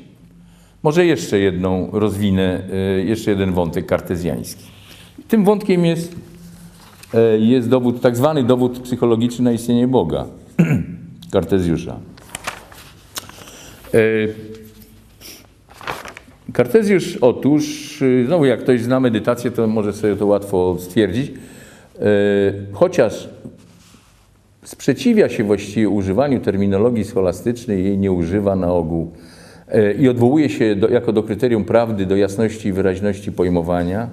[0.83, 2.63] może jeszcze jedną rozwinę,
[2.99, 4.78] y, jeszcze jeden wątek kartezjański.
[5.29, 6.13] Tym wątkiem jest,
[7.15, 10.27] y, jest dowód, tak zwany dowód psychologiczny na istnienie Boga,
[11.33, 11.97] Kartezjusza.
[16.53, 21.33] Kartezjusz otóż, y, znowu jak ktoś zna medytację, to może sobie to łatwo stwierdzić, y,
[22.73, 23.29] chociaż
[24.65, 29.13] sprzeciwia się właściwie używaniu terminologii scholastycznej, jej nie używa na ogół
[29.99, 34.09] i odwołuje się do, jako do kryterium prawdy do jasności i wyraźności pojmowania,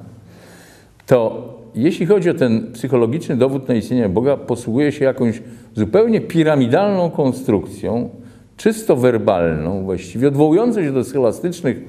[1.07, 5.41] to jeśli chodzi o ten psychologiczny dowód na istnienie Boga, posługuje się jakąś
[5.75, 8.09] zupełnie piramidalną konstrukcją,
[8.57, 11.81] czysto werbalną, właściwie odwołującą się do scholastycznych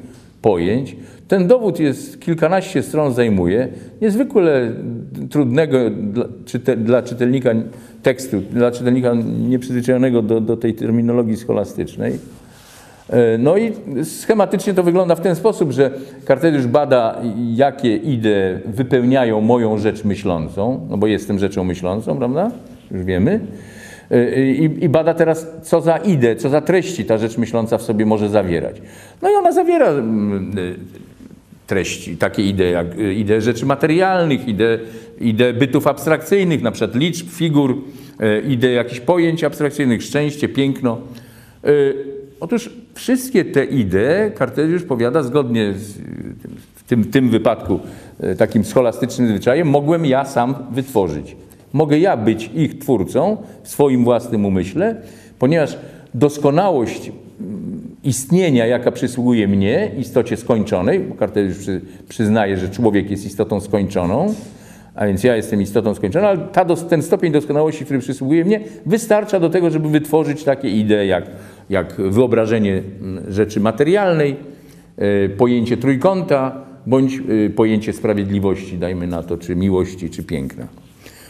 [0.42, 0.96] pojęć.
[1.29, 3.68] Ten dowód jest kilkanaście stron zajmuje,
[4.02, 4.72] niezwykle
[5.31, 7.50] trudnego dla, czyte, dla czytelnika
[8.02, 9.14] tekstu, dla czytelnika
[9.48, 12.18] nieprzyzwyczajonego do, do tej terminologii scholastycznej.
[13.11, 13.73] E, no i
[14.05, 15.90] schematycznie to wygląda w ten sposób, że
[16.25, 17.21] Kartezjusz bada,
[17.55, 22.51] jakie idee wypełniają moją rzecz myślącą, no bo jestem rzeczą myślącą, prawda?
[22.90, 23.40] Już wiemy.
[24.12, 27.83] Y, I, I, bada teraz, co za ideę, co za treści ta rzecz myśląca w
[27.83, 28.77] sobie może zawierać.
[29.23, 30.55] No i ona zawiera mm,
[31.66, 34.79] treści, takie idee jak idee rzeczy materialnych, idee,
[35.21, 37.77] idee bytów abstrakcyjnych, na przykład liczb, figur,
[38.49, 40.99] idee jakichś pojęć abstrakcyjnych, szczęście, piękno.
[42.40, 45.94] Otóż wszystkie te idee Kartezjusz powiada zgodnie z
[46.42, 47.80] tym, w tym, tym wypadku
[48.38, 51.37] takim scholastycznym zwyczajem, mogłem ja sam wytworzyć.
[51.72, 54.96] Mogę ja być ich twórcą w swoim własnym umyśle,
[55.38, 55.78] ponieważ
[56.14, 57.09] doskonałość
[57.40, 63.61] mm, istnienia, jaka przysługuje mnie, istocie skończonej, bo Kartezjusz przy, przyznaje, że człowiek jest istotą
[63.61, 64.35] skończoną,
[64.94, 69.40] a więc ja jestem istotą skończoną, ale ta, ten stopień doskonałości, który przysługuje mnie, wystarcza
[69.40, 71.24] do tego, żeby wytworzyć takie idee jak,
[71.70, 72.83] jak wyobrażenie
[73.29, 74.37] rzeczy materialnej,
[74.96, 80.66] e, pojęcie trójkąta, bądź e, pojęcie sprawiedliwości, dajmy na to, czy miłości, czy piękna.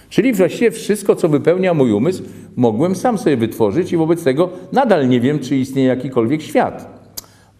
[0.08, 2.22] Czyli właściwie wszystko, co wypełnia mój umysł,
[2.56, 6.96] mogłem sam sobie wytworzyć i wobec tego nadal nie wiem, czy istnieje jakikolwiek świat.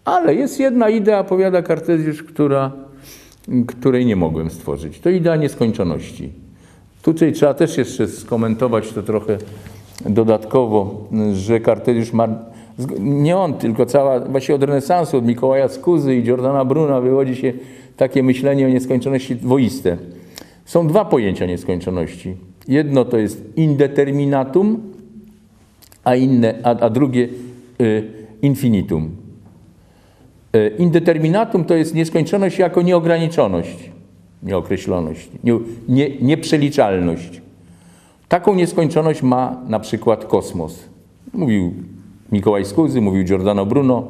[0.05, 2.71] Ale jest jedna idea, powiada Kartezjusz, która,
[3.67, 4.99] której nie mogłem stworzyć.
[4.99, 6.31] To idea nieskończoności.
[7.01, 9.37] Tutaj trzeba też jeszcze skomentować to trochę
[10.05, 12.27] dodatkowo, że Kartezjusz ma,
[12.99, 17.53] nie on, tylko cała, właśnie od renesansu, od Mikołaja Skuzy i Giordana Bruna wywodzi się
[17.97, 19.97] takie myślenie o nieskończoności dwoiste.
[20.65, 22.35] Są dwa pojęcia nieskończoności.
[22.67, 24.93] Jedno to jest indeterminatum,
[26.03, 27.29] a, inne, a, a drugie
[27.81, 28.03] y,
[28.41, 29.11] infinitum.
[30.55, 33.91] Y, indeterminatum to jest nieskończoność jako nieograniczoność,
[34.43, 35.59] nieokreśloność, nie,
[35.89, 37.41] nie, nieprzeliczalność.
[38.27, 40.79] Taką nieskończoność ma na przykład kosmos.
[41.33, 41.73] Mówił
[42.31, 44.07] Mikołaj Skuzy, mówił Giordano Bruno,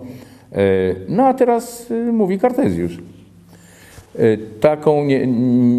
[0.51, 2.97] y, no a teraz y, mówi Kartezjusz.
[4.19, 5.27] Y, taką nie,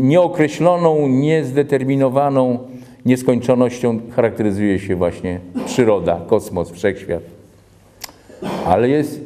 [0.03, 2.59] nieokreśloną, niezdeterminowaną
[3.07, 7.22] nieskończonością charakteryzuje się właśnie przyroda, kosmos, wszechświat.
[8.66, 9.20] Ale jest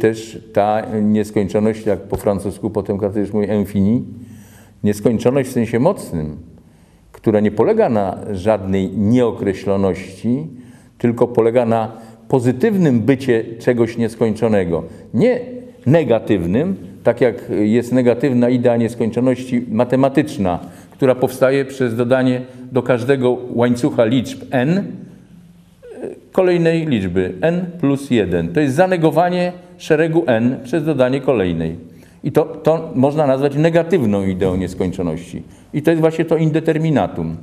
[0.00, 4.04] też ta nieskończoność, jak po francusku potem Kartezjusz mówi infini,
[4.84, 6.36] nieskończoność w sensie mocnym,
[7.12, 10.46] która nie polega na żadnej nieokreśloności,
[11.00, 11.92] tylko polega na
[12.28, 14.82] pozytywnym bycie czegoś nieskończonego.
[15.14, 15.40] Nie
[15.86, 20.58] negatywnym, tak jak jest negatywna idea nieskończoności matematyczna,
[20.90, 22.40] która powstaje przez dodanie
[22.72, 24.84] do każdego łańcucha liczb n
[26.32, 28.52] kolejnej liczby n plus 1.
[28.52, 31.76] To jest zanegowanie szeregu n przez dodanie kolejnej.
[32.24, 35.42] I to, to można nazwać negatywną ideą nieskończoności.
[35.74, 37.36] I to jest właśnie to indeterminatum.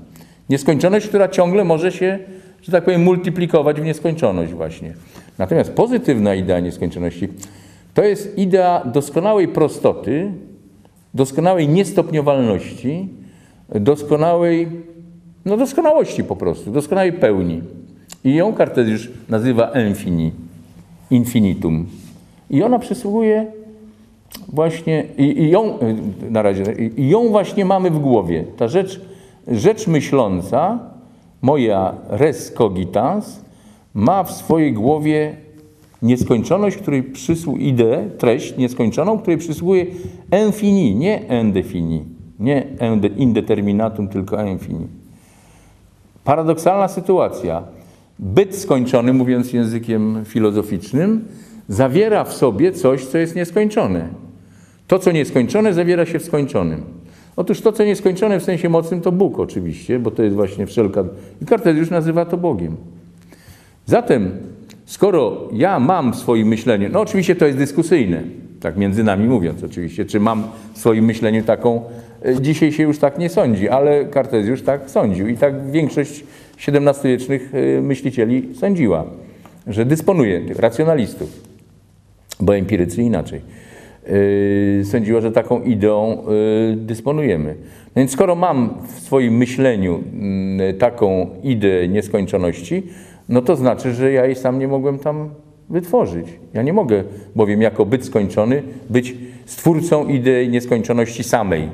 [0.50, 2.20] Nieskończoność, która ciągle może się,
[2.62, 4.94] że tak powiem, multiplikować w nieskończoność właśnie.
[5.38, 7.30] Natomiast pozytywna idea nieskończoności
[7.94, 10.32] to jest idea doskonałej prostoty,
[11.14, 13.10] doskonałej niestopniowalności,
[13.76, 14.68] doskonałej,
[15.46, 17.62] no doskonałości po prostu, doskonałej pełni.
[18.24, 20.32] I ją Kartezjusz nazywa infini,
[21.12, 21.88] infinitum.
[22.50, 23.46] I ona przysługuje
[24.48, 25.78] właśnie, i, i ją,
[26.30, 26.64] na razie,
[26.98, 28.44] i ją właśnie mamy w głowie.
[28.58, 29.02] Ta rzecz,
[29.48, 30.80] rzecz myśląca,
[31.42, 33.40] moja res cogitans,
[33.94, 35.36] ma w swojej głowie
[36.02, 39.86] nieskończoność, której przysługuje ideę, treść nieskończoną, której przysługuje
[40.46, 42.04] infini, nie indefini,
[42.40, 42.68] nie
[43.18, 44.88] indeterminatum, tylko infini.
[46.24, 47.64] Paradoksalna sytuacja.
[48.20, 51.26] Byt skończony, mówiąc językiem filozoficznym,
[51.68, 54.08] zawiera w sobie coś, co jest nieskończone.
[54.88, 56.97] To, co nieskończone, zawiera się w skończonym.
[57.38, 61.04] Otóż to, co nieskończone w sensie mocnym, to Bóg oczywiście, bo to jest właśnie wszelka...
[61.42, 62.76] I Kartezjusz nazywa to Bogiem.
[63.86, 64.32] Zatem
[64.86, 68.24] skoro ja mam w swoim myśleniu, no oczywiście to jest dyskusyjne,
[68.60, 71.82] tak między nami mówiąc oczywiście, czy mam w swoim myśleniu taką,
[72.26, 76.24] e, dzisiaj się już tak nie sądzi, ale Kartezjusz tak sądził i tak większość
[76.68, 79.06] XVII-wiecznych e, myślicieli sądziła,
[79.68, 81.30] że dysponuje, racjonalistów,
[82.40, 83.42] bo empirycy inaczej,
[84.84, 86.24] sądziła, że taką ideą
[86.76, 87.56] dysponujemy.
[87.96, 92.84] No więc skoro mam w swoim myśleniu mm, taką ideę nieskończoności,
[93.30, 95.30] no to znaczy, że ja jej sam nie mogłem tam
[95.70, 96.28] wytworzyć.
[96.54, 97.04] Ja nie mogę,
[97.36, 99.16] bowiem jako byt skończony, być
[99.46, 101.70] stwórcą idei nieskończoności samej.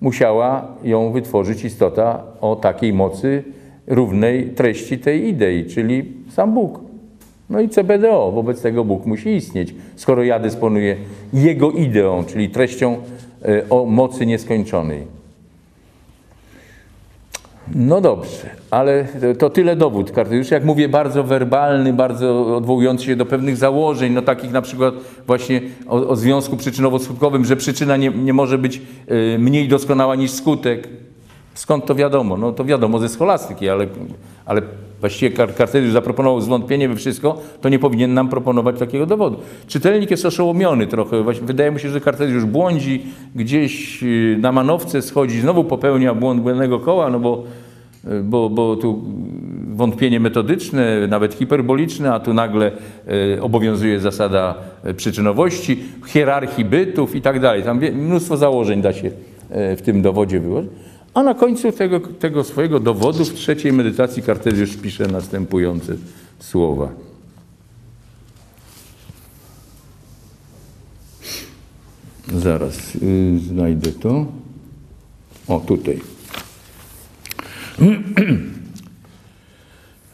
[0.00, 3.44] Musiała ją wytworzyć istota o takiej mocy
[3.86, 6.87] równej treści tej idei, czyli sam Bóg.
[7.50, 10.96] No i CBDO, wobec tego Bóg musi istnieć, skoro ja dysponuję
[11.32, 12.96] Jego ideą, czyli treścią
[13.44, 15.18] e, o mocy nieskończonej.
[17.74, 19.06] No dobrze, ale
[19.38, 24.22] to tyle dowód Już Jak mówię, bardzo werbalny, bardzo odwołujący się do pewnych założeń, no
[24.22, 24.94] takich na przykład
[25.26, 30.30] właśnie o, o związku przyczynowo-skutkowym, że przyczyna nie, nie może być y, mniej doskonała niż
[30.30, 30.88] skutek.
[31.54, 32.36] Skąd to wiadomo?
[32.36, 33.86] No to wiadomo ze scholastyki, ale,
[34.46, 34.62] ale
[35.00, 39.36] właściwie Kartezjusz zaproponował zwątpienie we wszystko, to nie powinien nam proponować takiego dowodu.
[39.66, 41.24] Czytelnik jest oszołomiony trochę.
[41.42, 43.02] Wydaje mu się, że Kartezjusz błądzi,
[43.34, 47.44] gdzieś y, na manowce schodzi, znowu popełnia błąd błędnego koła, no bo,
[48.04, 49.04] y, bo, bo tu
[49.68, 52.72] wątpienie metodyczne, nawet hiperboliczne, a tu nagle
[53.36, 54.54] y, obowiązuje zasada
[54.96, 57.62] przyczynowości, hierarchii bytów i tak dalej.
[57.62, 59.10] Tam mnóstwo założeń da się
[59.50, 60.70] w tym dowodzie wyłożyć.
[61.18, 65.96] A na końcu tego, tego swojego dowodu w trzeciej medytacji Kartezjusz pisze następujące
[66.38, 66.88] słowa.
[72.34, 74.26] Zaraz yy, znajdę to.
[75.48, 76.00] O, tutaj.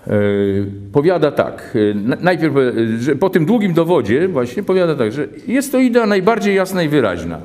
[0.07, 5.29] Yy, powiada tak, yy, najpierw, yy, że po tym długim dowodzie właśnie powiada tak, że
[5.47, 7.41] jest to idea najbardziej jasna i wyraźna.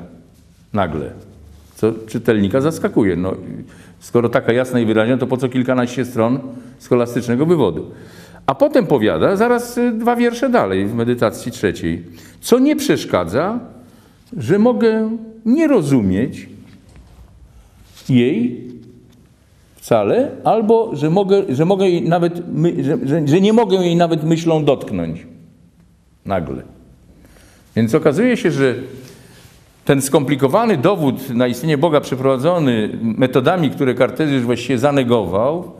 [0.72, 1.29] Nagle
[1.80, 3.16] co czytelnika zaskakuje.
[3.16, 3.34] No,
[4.00, 6.38] skoro taka jasna i wyraźna, to po co kilkanaście stron
[6.78, 7.90] scholastycznego wywodu?
[8.46, 12.02] A potem powiada, zaraz y, dwa wiersze dalej w medytacji trzeciej,
[12.40, 13.60] co nie przeszkadza,
[14.36, 15.10] że mogę
[15.46, 16.48] nie rozumieć
[18.08, 18.70] jej
[19.76, 22.42] wcale, albo że, mogę, że, mogę jej nawet,
[22.80, 25.26] że, że, że nie mogę jej nawet myślą dotknąć.
[26.26, 26.62] Nagle.
[27.76, 28.74] Więc okazuje się, że
[29.90, 35.72] ten skomplikowany dowód na istnienie Boga przeprowadzony metodami, które Kartezjusz właściwie zanegował,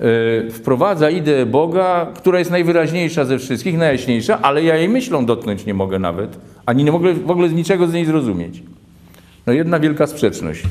[0.00, 5.66] yy, wprowadza ideę Boga, która jest najwyraźniejsza ze wszystkich, najjaśniejsza, ale ja jej myślą dotknąć
[5.66, 8.62] nie mogę nawet, ani nie mogę w ogóle niczego z niej zrozumieć.
[9.46, 10.62] No jedna wielka sprzeczność.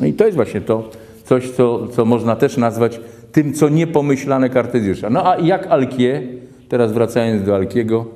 [0.00, 0.90] No i to jest właśnie to,
[1.24, 3.00] coś, co, co można też nazwać
[3.32, 5.10] tym, co niepomyślane Kartezjusza.
[5.10, 6.22] No a jak Alkie,
[6.68, 8.06] teraz wracając do Alkiego,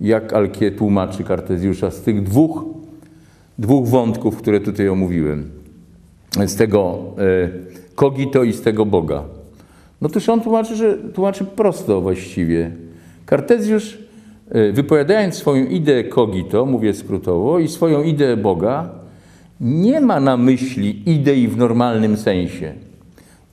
[0.00, 2.76] jak Alkie tłumaczy Kartezjusza z tych dwóch,
[3.58, 5.50] dwóch wątków, które tutaj omówiłem.
[6.46, 7.48] Z tego e,
[7.94, 9.22] kogito i z tego Boga.
[10.00, 12.70] No toż on tłumaczy, że tłumaczy prosto właściwie.
[13.26, 13.98] Kartezjusz
[14.50, 18.88] e, wypowiadając swoją ideę kogito, mówię skrótowo, i swoją ideę Boga,
[19.60, 22.72] nie ma na myśli idei w normalnym sensie.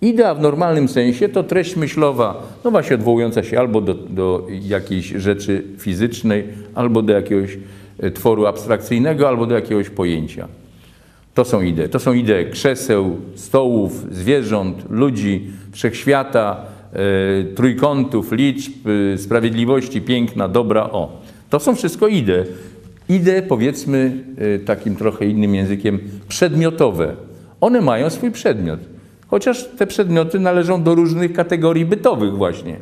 [0.02, 5.06] Idea w normalnym sensie to treść myślowa, no właśnie odwołująca się albo do, do jakiejś
[5.08, 7.58] rzeczy fizycznej, albo do jakiegoś
[8.12, 10.48] tworu abstrakcyjnego, albo do jakiegoś pojęcia.
[11.34, 11.90] To są idee.
[11.90, 16.58] To są idee krzeseł, stołów, zwierząt, ludzi, wszechświata,
[16.94, 18.74] e, trójkątów, liczb,
[19.14, 20.84] e, sprawiedliwości, piękna, dobra.
[20.84, 22.44] O, to są wszystko idee.
[23.10, 27.16] Idee, powiedzmy e, takim trochę innym językiem, przedmiotowe.
[27.62, 28.80] One mają swój przedmiot.
[29.28, 32.78] Chociaż te przedmioty należą do różnych kategorii bytowych właśnie.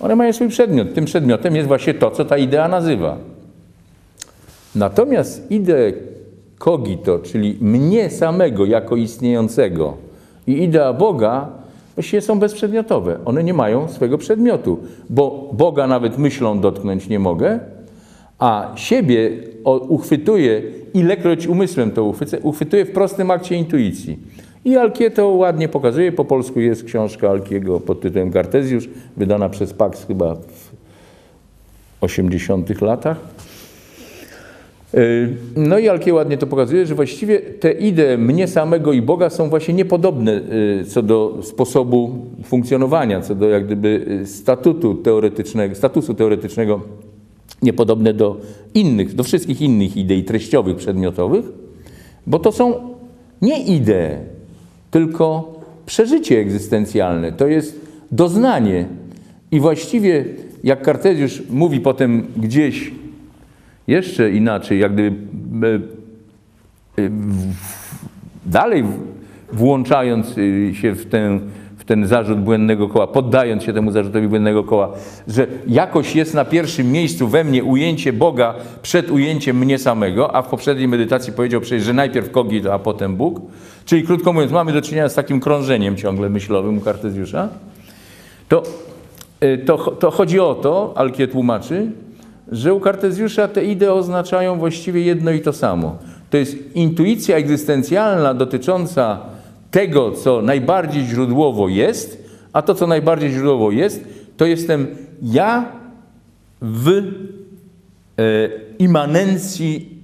[0.00, 0.94] One mają swój przedmiot.
[0.94, 3.18] Tym przedmiotem jest właśnie to, co ta idea nazywa.
[4.74, 5.92] Natomiast ideę
[6.58, 9.96] kogito, czyli mnie samego jako istniejącego
[10.46, 11.48] i idea Boga,
[11.94, 13.18] właściwie są bezprzedmiotowe.
[13.24, 14.78] One nie mają swojego przedmiotu,
[15.10, 17.60] bo Boga nawet myślą dotknąć nie mogę,
[18.38, 19.30] a siebie
[19.88, 20.62] uchwytuję,
[20.94, 24.18] ilekroć umysłem to uchwycę, uchwytuję w prostym akcie intuicji.
[24.64, 26.12] I Alkie to ładnie pokazuje.
[26.12, 30.70] Po polsku jest książka Alkiego pod tytułem Kartezjusz, wydana przez Pax chyba w
[32.00, 33.16] 80 latach.
[34.94, 39.30] Y, no i Alkie ładnie to pokazuje, że właściwie te idee mnie samego i Boga
[39.30, 40.40] są właśnie niepodobne
[40.80, 46.80] y, co do sposobu funkcjonowania, co do jak gdyby y, statutu teoretycznego, statusu teoretycznego,
[47.62, 48.40] niepodobne do
[48.74, 51.44] innych, do wszystkich innych idei treściowych, przedmiotowych,
[52.26, 52.74] bo to są
[53.42, 54.16] nie idee,
[54.90, 55.54] tylko
[55.86, 57.80] przeżycie egzystencjalne, to jest
[58.12, 58.86] doznanie.
[59.52, 60.24] I właściwie,
[60.64, 62.92] jak Kartezjusz mówi potem gdzieś
[63.90, 65.80] jeszcze inaczej, jak gdyby
[66.98, 67.10] e, e,
[68.46, 68.84] dalej
[69.52, 71.40] włączając y, się w ten,
[71.78, 74.92] w ten zarzut błędnego koła, poddając się temu zarzutowi błędnego koła,
[75.28, 80.42] że jakoś jest na pierwszym miejscu we mnie ujęcie Boga przed ujęciem mnie samego, a
[80.42, 83.40] w poprzedniej medytacji powiedział przecież, że najpierw Kogit, a potem Bóg.
[83.84, 87.48] Czyli krótko mówiąc, mamy do czynienia z takim krążeniem ciągle myślowym u Kartezjusza.
[88.48, 88.62] To,
[89.66, 91.92] to, to chodzi o to, Alkie tłumaczy,
[92.52, 95.98] że u Kartezjusza te idee oznaczają właściwie jedno i to samo.
[96.30, 99.20] To jest intuicja egzystencjalna dotycząca
[99.70, 104.04] tego, co najbardziej źródłowo jest, a to, co najbardziej źródłowo jest,
[104.36, 104.86] to jestem
[105.22, 105.72] ja
[106.62, 107.02] w e,
[108.78, 110.00] immanencji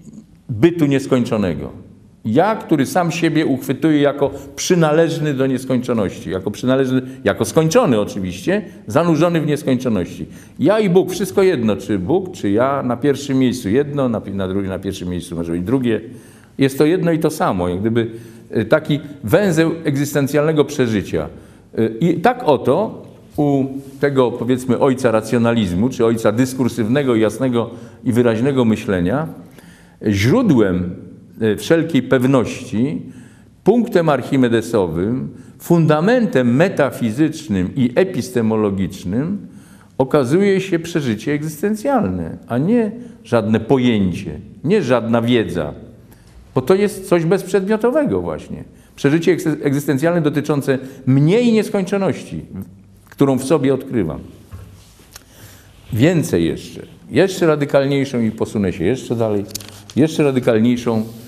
[0.48, 1.85] bytu nieskończonego.
[2.26, 9.40] Ja, który sam siebie uchwytuje jako przynależny do nieskończoności, jako przynależny, jako skończony oczywiście, zanurzony
[9.40, 10.26] w nieskończoności.
[10.58, 14.48] Ja i Bóg, wszystko jedno, czy Bóg, czy ja, na pierwszym miejscu jedno, na, na,
[14.48, 16.00] drugie, na pierwszym miejscu może być drugie.
[16.58, 18.10] Jest to jedno i to samo, jak gdyby
[18.50, 21.28] e, taki węzeł egzystencjalnego przeżycia.
[21.78, 23.64] E, I tak oto u
[24.00, 27.70] tego, powiedzmy, ojca racjonalizmu, czy ojca dyskursywnego, jasnego
[28.04, 29.26] i wyraźnego myślenia,
[30.06, 31.05] źródłem
[31.58, 33.02] wszelkiej pewności,
[33.64, 35.28] punktem archimedesowym,
[35.58, 39.46] fundamentem metafizycznym i epistemologicznym
[39.98, 42.90] okazuje się przeżycie egzystencjalne, a nie
[43.24, 45.74] żadne pojęcie, nie żadna wiedza,
[46.54, 48.64] bo to jest coś bezprzedmiotowego właśnie.
[48.96, 52.44] Przeżycie egzystencjalne dotyczące mnie i nieskończoności,
[53.10, 54.20] którą w sobie odkrywam.
[55.92, 59.44] Więcej jeszcze, jeszcze radykalniejszą i posunę się jeszcze dalej,
[59.96, 61.25] jeszcze radykalniejszą E,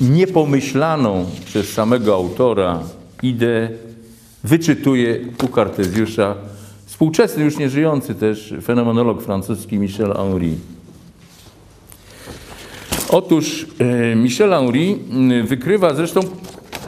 [0.00, 2.80] niepomyślaną przez samego autora
[3.22, 3.68] ideę
[4.44, 6.34] wyczytuje u Kartezjusza
[6.86, 10.50] współczesny, już nieżyjący też fenomenolog francuski Michel Henry.
[13.10, 16.20] Otóż e, Michel Henry m, wykrywa, zresztą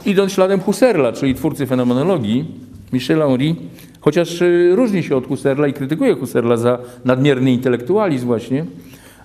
[0.06, 2.44] idąc śladem Husserla, czyli twórcy fenomenologii,
[2.92, 3.54] Michel Henry,
[4.00, 4.42] chociaż
[4.72, 8.64] różni się od Husserla i krytykuje Husserla za nadmierny intelektualizm właśnie,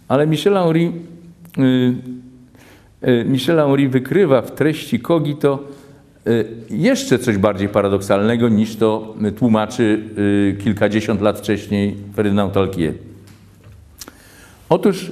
[0.07, 0.91] ale Michel Henry,
[3.25, 5.59] Michel Henry wykrywa w treści Cogito
[6.27, 6.29] e,
[6.69, 10.03] jeszcze coś bardziej paradoksalnego niż to tłumaczy
[10.57, 12.93] e, kilkadziesiąt lat wcześniej Ferdynand Talquier.
[14.69, 15.11] Otóż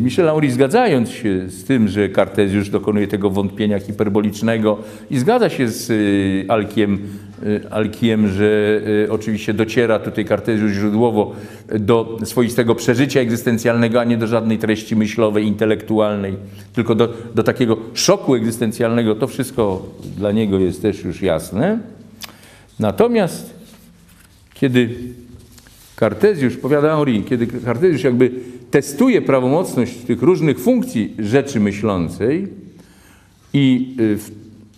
[0.00, 4.78] Michel Henry zgadzając się z tym, że Kartezjusz dokonuje tego wątpienia hiperbolicznego
[5.10, 6.98] i zgadza się z yy, Alkiem,
[7.42, 11.32] yy, Alkiem że yy, oczywiście dociera tutaj Kartezjusz źródłowo
[11.80, 16.34] do swoistego przeżycia egzystencjalnego, a nie do żadnej treści myślowej, intelektualnej,
[16.74, 19.14] tylko do, do takiego szoku egzystencjalnego.
[19.14, 21.78] To wszystko dla niego jest też już jasne.
[22.80, 23.54] Natomiast
[24.54, 24.88] kiedy
[25.96, 28.30] Kartezjusz, powiada Henri, kiedy Kartezjusz jakby
[28.74, 32.48] testuje prawomocność tych różnych funkcji rzeczy myślącej
[33.52, 34.30] i y, w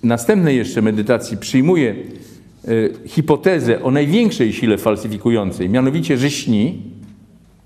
[0.03, 1.95] następnej jeszcze medytacji przyjmuje
[2.69, 6.83] y, hipotezę o największej sile falsyfikującej, mianowicie, że śni,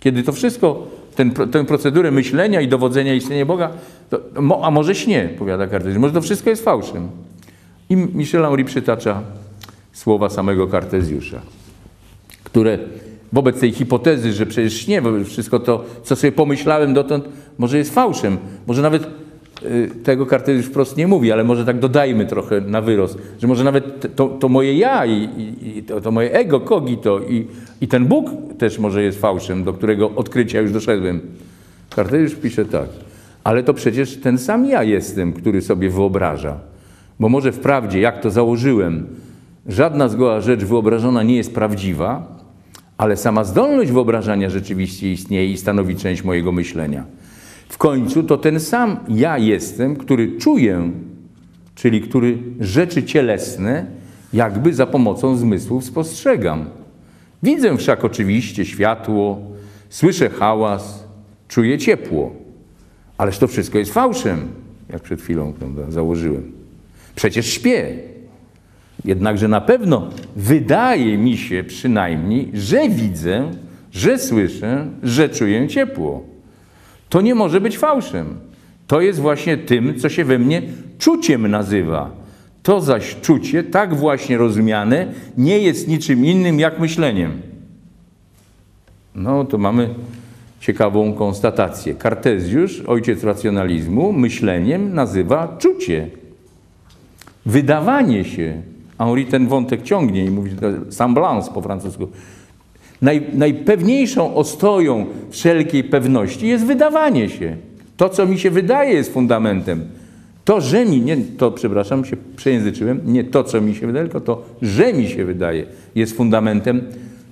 [0.01, 3.70] kiedy to wszystko, ten, tę procedurę myślenia i dowodzenia istnienia Boga,
[4.11, 4.20] to,
[4.62, 7.09] a może śnie, powiada Kartezjusz, może to wszystko jest fałszem.
[7.89, 9.22] I Michel Henry przytacza
[9.93, 11.41] słowa samego Kartezjusza,
[12.45, 12.78] które
[13.33, 17.24] wobec tej hipotezy, że przecież nie, wszystko to, co sobie pomyślałem dotąd,
[17.59, 18.39] może jest fałszem.
[18.66, 19.07] Może nawet
[19.62, 23.64] y, tego Kartezjusz wprost nie mówi, ale może tak dodajmy trochę na wyrost, że może
[23.64, 25.28] nawet to, to moje ja i,
[25.62, 27.47] i, to, to, moje ego, kogito i,
[27.81, 31.20] i ten Bóg też może jest fałszem, do którego odkrycia już doszedłem.
[31.97, 32.89] Kartezjusz pisze tak,
[33.45, 36.57] ale to przecież ten sam ja jestem, który sobie wyobraża.
[37.20, 39.07] Bo może wprawdzie, jak to założyłem,
[39.66, 42.39] żadna zgoła rzecz wyobrażona nie jest prawdziwa,
[43.01, 47.05] ale sama zdolność wyobrażania rzeczywiście istnieje i stanowi część mojego myślenia.
[47.68, 50.90] W końcu to ten sam ja jestem, który czuję,
[51.74, 53.86] czyli który rzeczy cielesne
[54.32, 56.64] jakby za pomocą zmysłów spostrzegam.
[57.42, 59.40] Widzę wszak oczywiście światło,
[59.88, 61.05] słyszę hałas,
[61.48, 62.32] czuję ciepło.
[63.18, 64.48] Ależ to wszystko jest fałszem,
[64.92, 66.53] jak przed chwilą prawda, założyłem.
[67.16, 67.98] Przecież śpię.
[69.05, 73.51] Jednakże na pewno wydaje mi się przynajmniej, że widzę,
[73.92, 76.22] że słyszę, że czuję ciepło.
[77.09, 78.26] To nie może być fałszem.
[78.86, 80.62] To jest właśnie tym, co się we mnie
[80.98, 82.11] czuciem nazywa.
[82.62, 87.32] To zaś czucie, tak właśnie rozumiane, nie jest niczym innym jak myśleniem.
[89.14, 89.88] No to mamy
[90.61, 91.94] ciekawą konstatację.
[91.94, 96.09] Kartezjusz, ojciec racjonalizmu, myśleniem nazywa czucie.
[97.46, 98.62] Wydawanie się,
[99.07, 100.51] Henri ten wątek ciągnie i mówi
[100.90, 102.09] semblance po francusku.
[103.03, 107.57] Naj, najpewniejszą ostoją wszelkiej pewności jest wydawanie się.
[107.96, 109.84] To, co mi się wydaje, jest fundamentem.
[110.44, 114.20] To, że mi, nie, to przepraszam, się przejęzyczyłem, nie to, co mi się wydaje, tylko
[114.20, 116.82] to, że mi się wydaje, jest fundamentem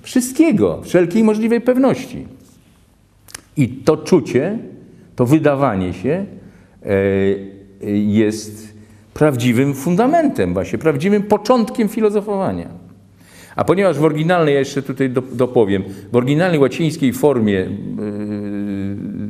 [0.01, 2.27] wszystkiego, wszelkiej możliwej pewności.
[3.57, 4.59] I to czucie,
[5.15, 6.25] to wydawanie się
[6.85, 6.95] e,
[7.91, 8.78] jest
[9.19, 12.69] prawdziwym fundamentem, właśnie prawdziwym początkiem filozofowania.
[13.55, 17.67] A ponieważ w oryginalnej, ja jeszcze tutaj dopowiem, w oryginalnej łacińskiej formie, yy,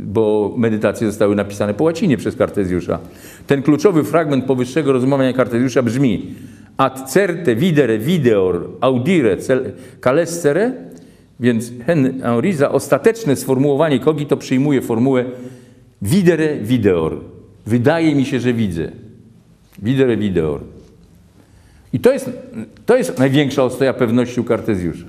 [0.06, 3.00] bo medytacje zostały napisane po łacinie przez Kartezjusza,
[3.48, 6.36] ten kluczowy fragment powyższego rozumowania Kartezjusza brzmi
[6.78, 9.38] ad certe videre videor audire
[10.02, 10.72] calescere,
[11.40, 15.26] więc Henry za ostateczne sformułowanie kogi to przyjmuje formułę
[16.02, 17.22] videre videor.
[17.66, 19.09] Wydaje mi się, że widzę.
[19.82, 20.62] Videre videor.
[21.94, 22.30] I to jest,
[22.86, 25.06] to jest największa ostoja pewności u Kartezjusza.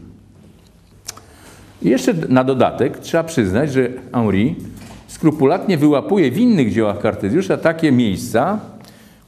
[1.82, 4.56] I jeszcze na dodatek trzeba przyznać, że Henri
[5.06, 8.60] skrupulatnie wyłapuje w innych dziełach Kartezjusza takie miejsca,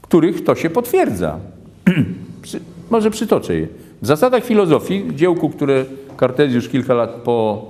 [0.02, 1.38] których to się potwierdza.
[2.90, 3.68] Może przytoczę je.
[4.02, 5.84] W zasadach filozofii, dziełku, które
[6.16, 7.66] Kartezjusz kilka lat po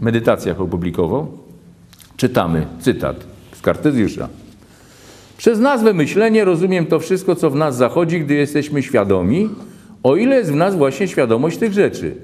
[0.00, 1.26] medytacjach opublikował,
[2.16, 3.16] czytamy cytat
[3.52, 4.28] z Kartezjusza.
[5.38, 9.48] Przez nazwę myślenie rozumiem to wszystko, co w nas zachodzi, gdy jesteśmy świadomi,
[10.02, 12.14] o ile jest w nas właśnie świadomość tych rzeczy.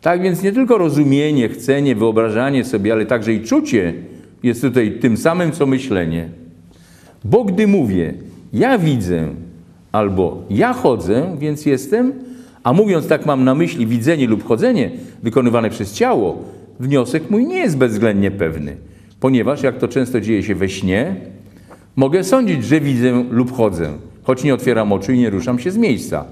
[0.00, 3.94] Tak więc nie tylko rozumienie, chcenie, wyobrażanie sobie, ale także i czucie
[4.42, 6.28] jest tutaj tym samym, co myślenie.
[7.24, 8.14] Bo gdy mówię,
[8.52, 9.28] ja widzę
[9.92, 12.12] albo ja chodzę, więc jestem,
[12.62, 14.90] a mówiąc tak mam na myśli widzenie lub chodzenie
[15.22, 16.44] wykonywane przez ciało,
[16.80, 18.76] wniosek mój nie jest bezwzględnie pewny,
[19.20, 21.16] ponieważ jak to często dzieje się we śnie,
[21.96, 23.92] Mogę sądzić, że widzę lub chodzę,
[24.22, 26.24] choć nie otwieram oczu i nie ruszam się z miejsca.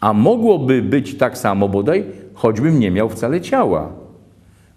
[0.00, 2.04] A mogłoby być tak samo bodaj,
[2.34, 3.92] choćbym nie miał wcale ciała.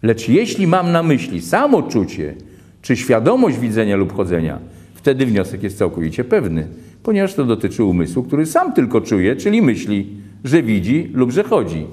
[0.04, 2.36] Lecz jeśli mam na myśli samoczucie,
[2.82, 4.60] czy świadomość widzenia lub chodzenia,
[4.94, 6.68] wtedy wniosek jest całkowicie pewny,
[7.04, 10.08] ponieważ to dotyczy umysłu, który sam tylko czuje, czyli myśli,
[10.44, 11.86] że widzi lub że chodzi.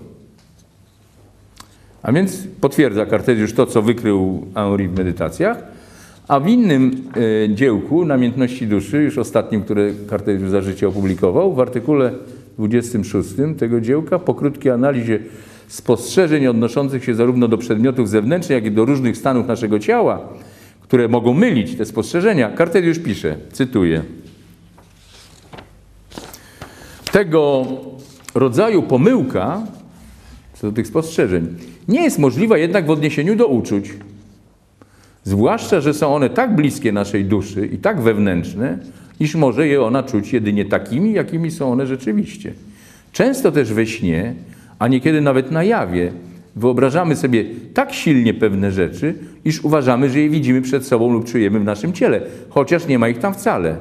[2.03, 5.63] A więc potwierdza Kartezjusz to, co wykrył Henri w medytacjach,
[6.29, 7.05] a w innym
[7.45, 12.13] e, dziełku, Namiętności duszy, już ostatnim, które Kartezjusz za życie opublikował, w artykule
[12.59, 15.19] 26 tego dziełka, po krótkiej analizie
[15.69, 20.29] spostrzeżeń odnoszących się zarówno do przedmiotów zewnętrznych, jak i do różnych stanów naszego ciała,
[20.81, 24.03] które mogą mylić te spostrzeżenia, Kartezjusz pisze, cytuję,
[27.13, 27.67] tego
[28.35, 29.63] rodzaju pomyłka,
[30.55, 31.57] co do tych spostrzeżeń,
[31.89, 33.91] nie jest możliwa jednak w odniesieniu do uczuć.
[35.29, 38.79] Zwłaszcza, że są one tak bliskie naszej duszy i tak wewnętrzne,
[39.21, 42.53] iż może je ona czuć jedynie takimi, jakimi są one rzeczywiście.
[43.13, 44.35] Często też we śnie,
[44.79, 46.13] a niekiedy nawet na jawie,
[46.57, 49.15] wyobrażamy sobie tak silnie pewne rzeczy,
[49.45, 53.09] iż uważamy, że je widzimy przed sobą lub czujemy w naszym ciele, chociaż nie ma
[53.09, 53.77] ich tam wcale.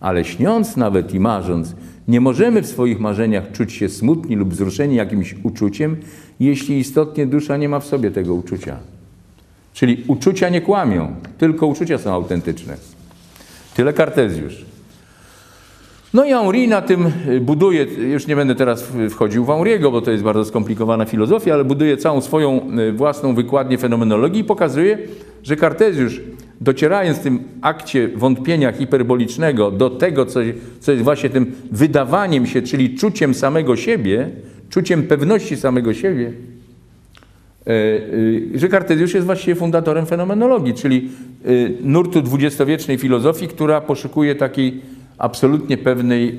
[0.00, 1.74] Ale śniąc nawet i marząc,
[2.08, 5.96] nie możemy w swoich marzeniach czuć się smutni lub wzruszeni jakimś uczuciem,
[6.40, 8.76] jeśli istotnie dusza nie ma w sobie tego uczucia.
[9.80, 12.76] Czyli uczucia nie kłamią, tylko uczucia są autentyczne.
[13.74, 14.64] Tyle Kartezjusz.
[16.14, 20.10] No i Henri na tym buduje, już nie będę teraz wchodził w Henriego, bo to
[20.10, 24.98] jest bardzo skomplikowana filozofia, ale buduje całą swoją y, własną wykładnię fenomenologii i pokazuje,
[25.42, 26.20] że Kartezjusz
[26.60, 30.40] docierając w tym akcie wątpienia hiperbolicznego do tego, co,
[30.80, 34.30] co jest właśnie tym wydawaniem się, czyli czuciem samego siebie,
[34.70, 36.32] czuciem pewności samego siebie,
[38.54, 41.10] że Kartezjusz jest właściwie fundatorem fenomenologii, czyli
[41.44, 41.48] e,
[41.82, 44.80] nurtu dwudziestowiecznej filozofii, która poszukuje takiej
[45.18, 46.38] absolutnie pewnej,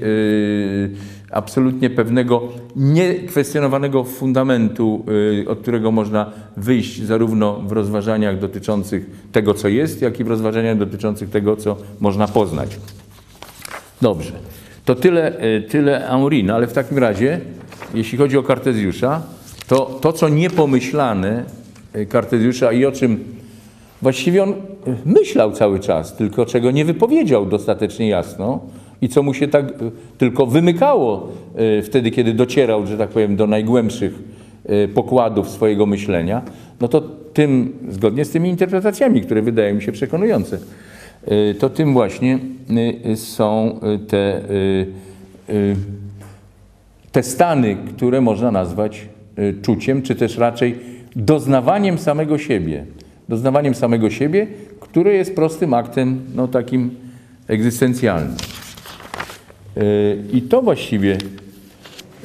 [1.32, 5.06] absolutnie pewnego niekwestionowanego fundamentu,
[5.48, 10.78] od którego można wyjść zarówno w rozważaniach dotyczących tego, co jest, jak i w rozważaniach
[10.78, 12.80] dotyczących tego, co można poznać.
[14.02, 14.32] Dobrze.
[14.86, 17.40] To tyle, tyle Henri, no ale w takim razie
[17.94, 19.22] jeśli chodzi o Kartezjusza,
[19.72, 21.44] to to, co niepomyślane
[21.96, 23.24] y, Kartezjusza i o czym
[24.02, 24.56] właściwie on y,
[25.06, 28.60] myślał cały czas, tylko czego nie wypowiedział dostatecznie jasno
[29.02, 31.28] i co mu się tak y, tylko wymykało
[31.84, 34.14] wtedy, kiedy docierał, że tak powiem, do najgłębszych
[34.94, 36.42] pokładów swojego myślenia,
[36.82, 37.02] no to
[37.34, 40.60] tym, zgodnie z tymi interpretacjami, które wydają mi się przekonujące,
[41.60, 42.40] to tym właśnie
[43.16, 44.42] są te
[47.12, 49.11] te stany, które można nazwać
[49.62, 50.80] czuciem, czy też raczej
[51.16, 52.86] doznawaniem samego siebie.
[53.30, 54.48] Doznawaniem samego siebie,
[54.80, 56.96] które jest prostym aktem, no takim
[57.48, 58.36] egzystencjalnym.
[59.78, 61.18] Y, I to właściwie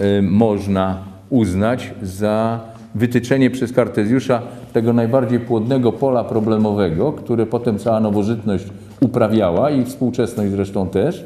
[0.00, 2.60] y, można uznać za
[2.94, 4.42] wytyczenie przez Kartezjusza
[4.72, 8.64] tego najbardziej płodnego pola problemowego, które potem cała nowożytność
[9.00, 11.24] uprawiała i współczesność zresztą też.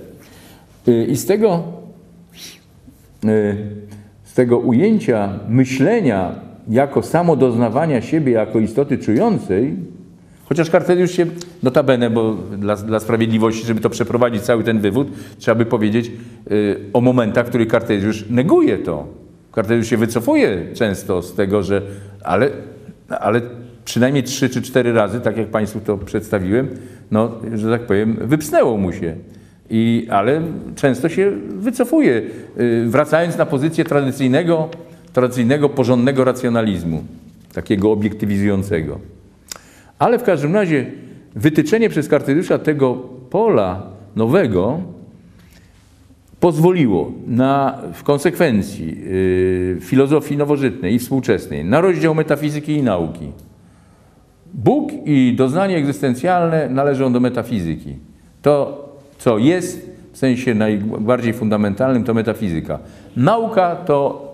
[1.09, 1.63] I z tego
[3.25, 3.57] Y,
[4.41, 6.33] tego ujęcia myślenia
[6.69, 9.77] jako samodoznawania siebie jako istoty czującej,
[10.45, 11.27] chociaż Kartezjusz się,
[11.63, 16.13] notabene, bo dla, dla sprawiedliwości, żeby to przeprowadzić cały ten wywód, trzeba by powiedzieć
[16.51, 19.07] y, o momentach, w których Kartezjusz neguje to.
[19.53, 21.83] Kartezjusz się wycofuje często z tego, że
[22.25, 22.51] ale,
[23.09, 23.41] ale
[23.85, 26.69] przynajmniej trzy czy cztery razy, tak jak Państwu to przedstawiłem,
[27.11, 29.15] no, że tak powiem, wypsnęło mu się.
[29.71, 30.43] I, ale
[30.77, 32.23] często się wycofuje,
[32.61, 34.69] y, wracając na pozycję tradycyjnego,
[35.13, 37.05] tradycyjnego, porządnego racjonalizmu,
[37.53, 38.99] takiego obiektywizującego.
[39.99, 40.87] Ale w każdym razie
[41.35, 42.95] wytyczenie przez Kartezjusza tego
[43.31, 43.83] pola
[44.17, 44.81] nowego
[46.41, 53.33] pozwoliło na, w konsekwencji yy, filozofii nowożytnej i współczesnej na rozdział metafizyki i nauki.
[54.55, 57.95] Bóg i doznanie egzystencjalne należą do metafizyki.
[58.43, 58.80] To
[59.21, 62.79] co jest w sensie najbardziej fundamentalnym, to metafizyka.
[63.17, 64.29] Nauka to,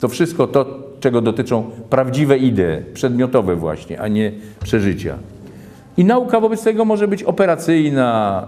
[0.00, 5.16] to wszystko to, czego dotyczą prawdziwe idee, przedmiotowe właśnie, a nie przeżycia.
[5.96, 8.46] I nauka wobec tego może być operacyjna,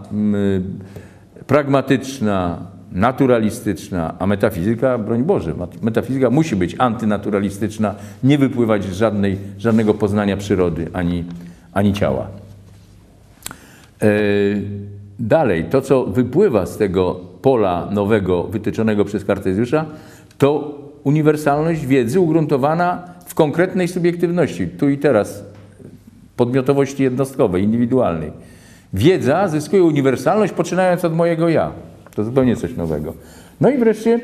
[1.46, 2.58] pragmatyczna,
[2.92, 7.94] naturalistyczna, a metafizyka, broń Boże, metafizyka musi być antynaturalistyczna,
[8.24, 11.24] nie wypływać z żadnej, żadnego poznania przyrody ani,
[11.72, 12.26] ani ciała.
[14.02, 19.84] Yy, Dalej, to co wypływa z tego pola nowego wytyczonego przez Kartezjusza,
[20.38, 25.44] to uniwersalność wiedzy ugruntowana w konkretnej subiektywności, tu i teraz,
[26.36, 28.32] podmiotowości jednostkowej, indywidualnej.
[28.92, 31.70] Wiedza zyskuje uniwersalność poczynając od mojego ja.
[32.14, 33.14] To zupełnie coś nowego.
[33.60, 34.20] No i wreszcie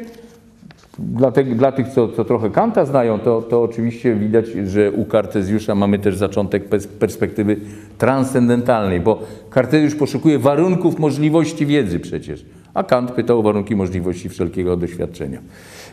[0.99, 5.05] Dla, te, dla tych, co, co trochę Kanta znają, to, to oczywiście widać, że u
[5.05, 7.57] Kartezjusza mamy też zaczątek pers- perspektywy
[7.99, 12.45] transcendentalnej, bo Kartezjusz poszukuje warunków możliwości wiedzy przecież,
[12.75, 15.41] a Kant pytał o warunki możliwości wszelkiego doświadczenia.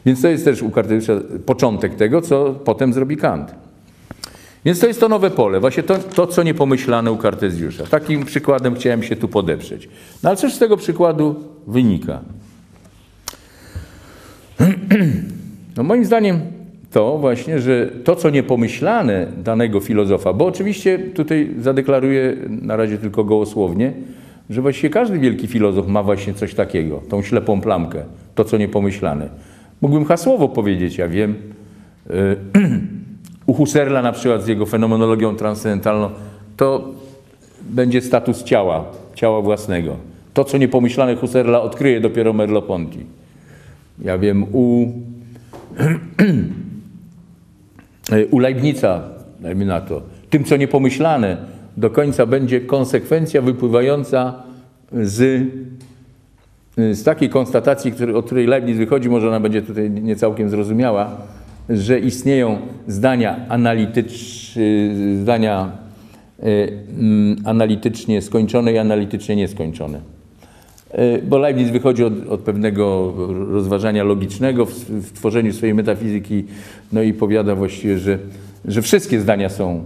[0.06, 1.14] Więc to jest też u Kartezjusza
[1.46, 3.56] początek tego, co potem zrobi Kant.
[4.66, 7.84] Więc to jest to nowe pole, właśnie to, to co niepomyślane u Kartezjusza.
[7.84, 9.90] Takim przykładem chciałem się tu podeprzeć.
[10.24, 11.36] No ale cóż z tego przykładu
[11.68, 12.20] wynika?
[15.78, 16.40] No moim zdaniem
[16.92, 23.24] to właśnie, że to, co niepomyślane danego filozofa, bo oczywiście tutaj zadeklaruję na razie tylko
[23.24, 23.94] gołosłownie,
[24.50, 28.04] że właściwie każdy wielki filozof ma właśnie coś takiego, tą ślepą plamkę,
[28.36, 29.30] to, co niepomyślane.
[29.82, 31.36] Mógłbym hasłowo powiedzieć, ja wiem,
[32.10, 32.14] y,
[33.48, 36.10] u Husserla na przykład z jego fenomenologią transcendentalną,
[36.58, 36.90] to
[37.62, 38.86] będzie status ciała,
[39.16, 39.96] ciała własnego.
[40.34, 43.00] To, co niepomyślane Husserla odkryje dopiero Merleau-Ponty.
[44.04, 44.88] Ja wiem, u,
[48.32, 49.04] u Leibnica,
[49.40, 51.38] dajmy na to, tym, co niepomyślane,
[51.78, 54.44] do końca będzie konsekwencja wypływająca
[54.92, 55.48] z,
[56.78, 61.18] z takiej konstatacji, który, od której Leibniz wychodzi, może ona będzie tutaj nie całkiem zrozumiała,
[61.70, 64.62] że istnieją zdania analityczne,
[65.22, 65.72] zdania
[66.40, 66.44] y,
[67.00, 70.15] mm, analitycznie skończone i analitycznie nieskończone.
[71.00, 73.14] Y, Bo Leibniz wychodzi od, od pewnego
[73.52, 76.44] rozważania logicznego w, w tworzeniu swojej metafizyki,
[76.94, 78.20] no i powiada właściwie, że,
[78.66, 79.84] że wszystkie zdania są,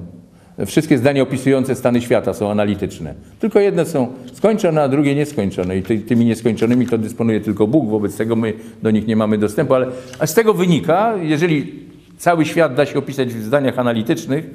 [0.66, 3.14] wszystkie zdania opisujące stany świata są analityczne.
[3.40, 5.78] Tylko jedne są skończone, a drugie nieskończone.
[5.78, 8.54] I ty, tymi nieskończonymi to dysponuje tylko Bóg, wobec tego my
[8.84, 9.74] do nich nie mamy dostępu.
[9.74, 9.88] Ale
[10.20, 11.74] a z tego wynika, jeżeli
[12.18, 14.50] cały świat da się opisać w zdaniach analitycznych,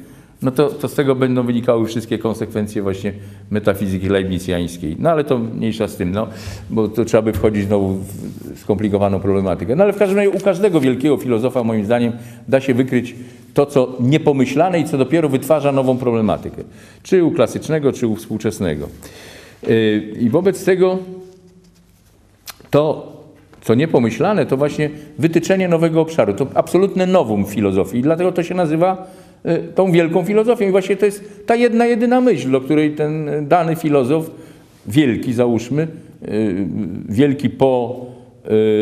[0.45, 3.13] no to, to z tego będą wynikały wszystkie konsekwencje właśnie
[3.51, 4.97] metafizyki leibnicjańskiej.
[4.99, 6.27] No ale to mniejsza z tym, no,
[6.71, 9.77] bo to trzeba by wchodzić znowu w skomplikowaną problematykę.
[9.77, 12.13] No ale w każdym razie u każdego wielkiego filozofa moim zdaniem
[12.49, 13.15] da się wykryć
[13.55, 16.63] to, co niepomyślane i co dopiero wytwarza nową problematykę.
[17.03, 18.89] Czy u klasycznego, czy u współczesnego.
[19.67, 20.99] Yy, I wobec tego
[22.71, 23.13] to,
[23.61, 26.35] co niepomyślane, to właśnie wytyczenie nowego obszaru.
[26.35, 27.99] To absolutne nowum filozofii.
[27.99, 29.24] I dlatego to się nazywa y,
[29.75, 30.69] tą wielką filozofią.
[30.69, 34.31] I właśnie to jest ta jedna, jedyna myśl, o której ten dany filozof,
[34.87, 35.89] wielki załóżmy,
[36.29, 36.67] y,
[37.09, 38.01] wielki po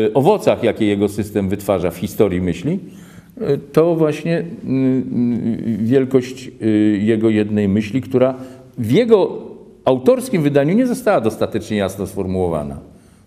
[0.07, 2.79] y, owocach, jakie jego system wytwarza w historii myśli,
[3.41, 8.35] y, to właśnie y, y, wielkość y, jego jednej myśli, która
[8.77, 9.41] w jego
[9.85, 12.77] autorskim wydaniu nie została dostatecznie jasno sformułowana.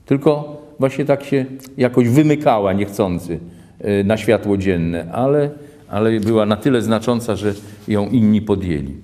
[0.07, 1.45] Tylko właśnie tak się
[1.77, 3.39] jakoś wymykała niechcący
[4.01, 5.51] y, na światło dzienne, ale,
[5.89, 7.55] ale była na tyle znacząca, że
[7.89, 8.95] ją inni podjęli.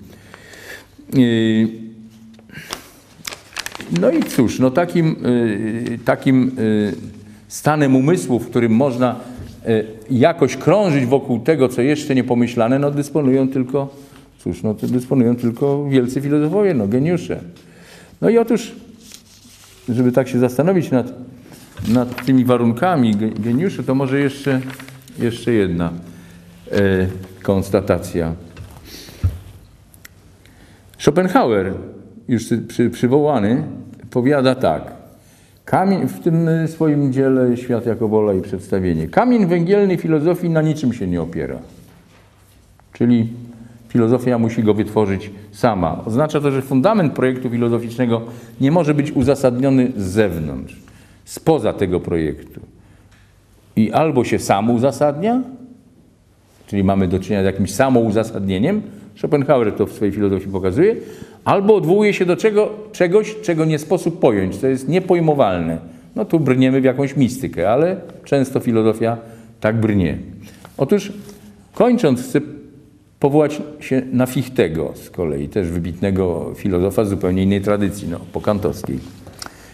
[1.17, 1.83] Y,
[4.01, 6.95] No i cóż, no takim, y, takim y,
[7.47, 9.15] stanem umysłu, w którym można
[10.09, 13.95] jakoś krążyć wokół tego, co jeszcze niepomyślane, no dysponują tylko,
[14.39, 17.39] cóż, no dysponują tylko wielcy filozofowie, no geniusze.
[18.21, 18.71] No i otóż,
[19.89, 21.13] żeby tak się zastanowić nad,
[21.87, 24.61] nad tymi warunkami ge- geniuszy, to może jeszcze,
[25.19, 25.91] jeszcze jedna
[27.43, 28.33] konstatacja.
[30.97, 31.73] Schopenhauer,
[32.27, 33.63] już przy, przywołany,
[34.09, 34.91] powiada tak.
[35.65, 39.07] Kamień, w tym e, swoim dziele Świat jako wola i przedstawienie.
[39.07, 41.59] Kamień węgielny filozofii na niczym się nie opiera.
[42.93, 43.33] Czyli
[43.89, 46.01] filozofia musi go wytworzyć sama.
[46.05, 48.21] Oznacza to, że fundament projektu filozoficznego
[48.61, 50.81] nie może być uzasadniony z zewnątrz,
[51.25, 52.59] spoza tego projektu.
[53.75, 55.41] I albo się sam uzasadnia,
[56.67, 58.81] czyli mamy do czynienia z jakimś samouzasadnieniem,
[59.15, 60.95] Schopenhauer to w swojej filozofii pokazuje,
[61.45, 65.77] albo odwołuje się do czego, czegoś, czego nie sposób pojąć, co jest niepojmowalne.
[66.15, 69.17] No tu brniemy w jakąś mistykę, ale często filozofia
[69.59, 70.17] tak brnie.
[70.77, 71.13] Otóż
[71.73, 72.41] kończąc, chcę
[73.19, 78.99] powołać się na Fichtego z kolei, też wybitnego filozofa z zupełnie innej tradycji, no, pokantowskiej,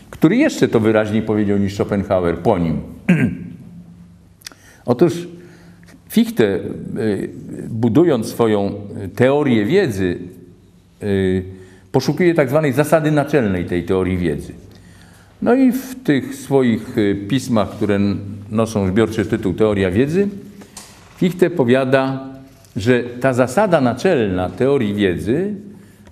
[0.09, 2.81] który jeszcze to wyraźniej powiedział niż Schopenhauer po nim.
[4.85, 5.27] Otóż
[6.09, 6.59] Fichte,
[6.97, 7.29] y,
[7.69, 8.73] budując swoją
[9.15, 10.17] teorię wiedzy,
[11.03, 11.43] y,
[11.91, 14.53] poszukuje tak zwanej zasady naczelnej tej teorii wiedzy.
[15.41, 17.99] No i w tych swoich y, pismach, które
[18.51, 20.27] noszą zbiorczy tytuł Teoria wiedzy,
[21.17, 22.29] Fichte powiada,
[22.75, 25.53] że ta zasada naczelna teorii wiedzy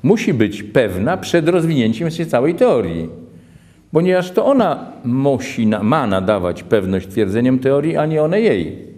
[0.04, 3.10] musi być pewna przed rozwinięciem się całej teorii.
[3.92, 8.97] Ponieważ to ona musi, ma nadawać pewność twierdzeniom teorii, a nie one jej.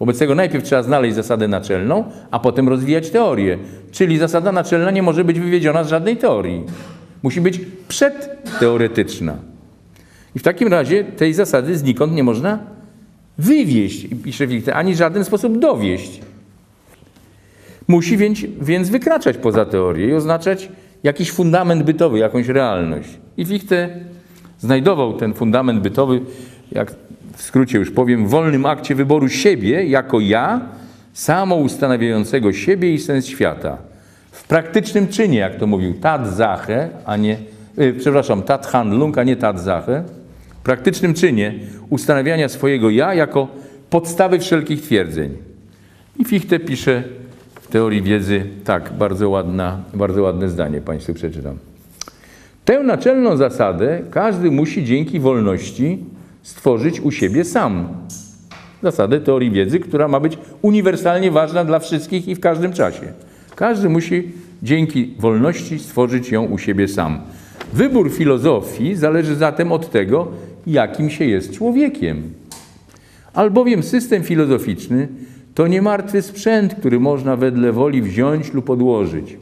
[0.00, 3.58] Wobec tego najpierw trzeba znaleźć zasadę naczelną, a potem rozwijać teorię.
[3.90, 6.64] Czyli zasada naczelna nie może być wywiedziona z żadnej teorii.
[7.22, 9.36] Musi być przedteoretyczna.
[10.34, 12.58] I w takim razie tej zasady znikąd nie można
[13.38, 16.20] wywieść, pisze Fichte, ani w żaden sposób dowieść.
[17.88, 20.68] Musi więc, więc wykraczać poza teorię i oznaczać
[21.02, 23.08] jakiś fundament bytowy, jakąś realność.
[23.36, 23.88] I Fichte
[24.58, 26.20] znajdował ten fundament bytowy,
[26.72, 26.94] jak
[27.40, 30.60] w skrócie już powiem, w wolnym akcie wyboru siebie jako ja,
[31.12, 33.78] samoustanawiającego siebie i sens świata.
[34.30, 37.36] W praktycznym czynie, jak to mówił, Tatsache, a nie,
[37.76, 40.04] yy, przepraszam, Tathandlung, a nie Tatsache,
[40.60, 41.54] w praktycznym czynie
[41.90, 43.48] ustanawiania swojego ja jako
[43.90, 45.36] podstawy wszelkich twierdzeń.
[46.18, 47.02] I Fichte pisze
[47.54, 51.58] w teorii wiedzy tak, bardzo, ładna, bardzo ładne zdanie, Państwu przeczytam.
[52.64, 56.04] Tę naczelną zasadę każdy musi dzięki wolności
[56.42, 57.88] stworzyć u siebie sam.
[58.82, 63.12] Zasadę teorii wiedzy, która ma być uniwersalnie ważna dla wszystkich i w każdym czasie.
[63.54, 64.32] Każdy musi
[64.62, 67.20] dzięki wolności stworzyć ją u siebie sam.
[67.72, 70.28] Wybór filozofii zależy zatem od tego,
[70.66, 72.22] jakim się jest człowiekiem.
[73.34, 75.08] Albowiem system filozoficzny
[75.54, 79.36] to nie martwy sprzęt, który można wedle woli wziąć lub odłożyć.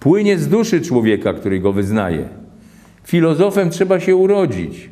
[0.00, 2.28] Płynie z duszy człowieka, który go wyznaje.
[3.04, 4.90] Filozofem trzeba się urodzić,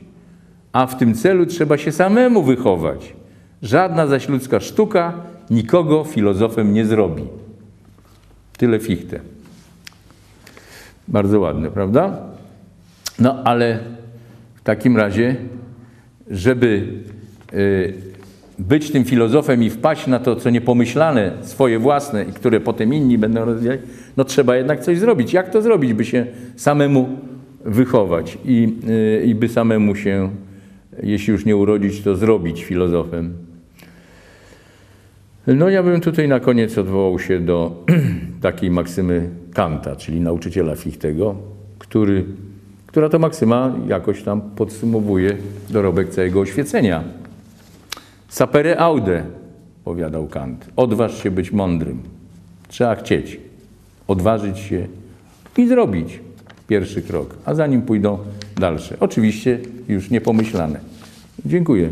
[0.73, 3.15] a w tym celu trzeba się samemu wychować.
[3.63, 5.13] Żadna zaś ludzka sztuka
[5.51, 7.23] nikogo filozofem nie zrobi.
[8.57, 9.21] Tyle Fichte.
[11.09, 12.19] Bardzo ładne, prawda?
[13.19, 13.79] No ale
[14.55, 15.37] w takim razie,
[16.31, 16.87] żeby
[17.55, 17.95] y,
[18.59, 23.19] być tym filozofem i wpaść na to, co niepomyślane, swoje własne i które potem inni
[23.19, 23.81] będą rozwijać,
[24.17, 25.33] no trzeba jednak coś zrobić.
[25.33, 27.09] Jak to zrobić, by się samemu
[27.65, 30.31] wychować i, y, i by samemu się,
[31.03, 33.35] jeśli już nie urodzić, to zrobić filozofem?
[35.47, 37.85] No ja bym tutaj na koniec odwołał się do
[38.41, 41.35] takiej maksymy Kanta, czyli nauczyciela Fichtego,
[41.79, 42.25] który,
[42.87, 45.37] która to maksyma jakoś tam podsumowuje
[45.71, 47.05] dorobek całego oświecenia.
[48.29, 49.23] Sapere aude,
[49.85, 50.69] powiadał Kant.
[50.77, 52.03] Odważ się być mądrym.
[52.69, 53.41] Trzeba chcieć.
[54.09, 54.87] Odważyć się
[55.57, 56.21] i zrobić
[56.69, 58.19] pierwszy krok, a za nim pójdą
[58.57, 58.97] dalsze.
[59.01, 59.59] Oczywiście
[59.89, 60.81] już niepomyślane.
[61.47, 61.91] Dziękuję.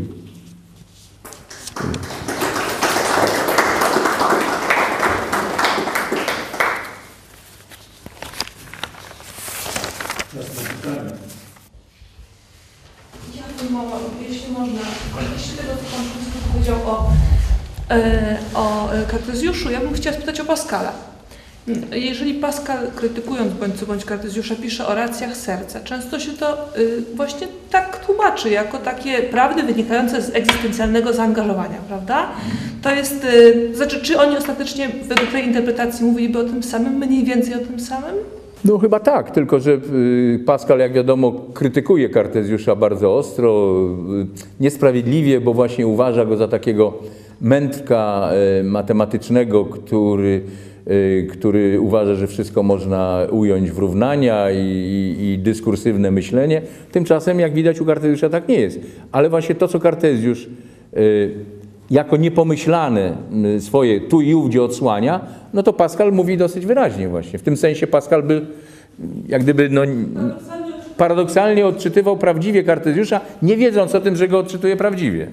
[16.87, 17.13] O,
[17.89, 18.39] e,
[18.93, 21.06] e, Kartezjuszu, ja bym chciała spytać o Pascala.
[21.91, 27.47] Jeżeli Pascal, krytykując bądź bądź Kartezjusza, pisze o racjach serca, często się to y, właśnie
[27.71, 32.27] tak tłumaczy, jako takie prawdy wynikające z egzystencjalnego zaangażowania, prawda?
[32.81, 37.23] To jest, y, znaczy, czy oni ostatecznie według tej interpretacji mówiliby o tym samym, mniej
[37.23, 38.15] więcej o tym samym?
[38.65, 43.73] No chyba tak, tylko że y, Pascal, jak wiadomo, krytykuje Kartezjusza bardzo ostro,
[44.59, 46.93] niesprawiedliwie, bo właśnie uważa go za takiego
[47.41, 48.29] mędrka
[48.63, 50.41] matematycznego, który,
[51.29, 56.61] który uważa, że wszystko można ująć w równania i, i, i dyskursywne myślenie.
[56.91, 58.79] Tymczasem, jak widać, u Kartezjusza tak nie jest.
[59.11, 60.47] Ale właśnie to, co Kartezjusz
[60.97, 61.31] y,
[61.91, 63.17] jako niepomyślane
[63.55, 67.39] y, swoje tu i ówdzie odsłania, no to Pascal mówi dosyć wyraźnie właśnie.
[67.39, 68.41] W tym sensie Pascal by
[69.27, 69.81] jak gdyby no,
[70.97, 75.27] paradoksalnie odczytywał prawdziwie Kartezjusza, nie wiedząc o tym, że go odczytuje prawdziwie.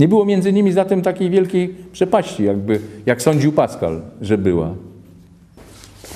[0.00, 4.74] Nie było między nimi zatem takiej wielkiej przepaści, jakby, jak sądził Pascal, że była.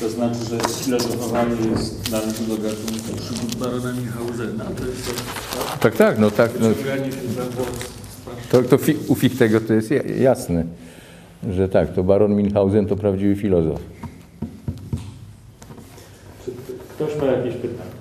[0.01, 4.65] To znaczy, że filozofowanie jest należy do gatunku przygód barona Michauzena.
[4.65, 6.51] To jest to Tak, tak, no tak.
[6.61, 6.67] No,
[8.51, 10.65] to, to fi, u Fichtego to jest ja- jasne,
[11.51, 13.81] że tak, to baron Minhausen to prawdziwy filozof.
[16.45, 16.51] Czy
[16.95, 17.98] ktoś ma jakieś pytania?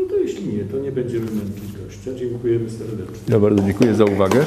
[0.00, 2.14] No to jeśli nie, to nie będziemy męczyć gościa.
[2.14, 3.16] Dziękujemy serdecznie.
[3.28, 4.44] Ja bardzo dziękuję za uwagę.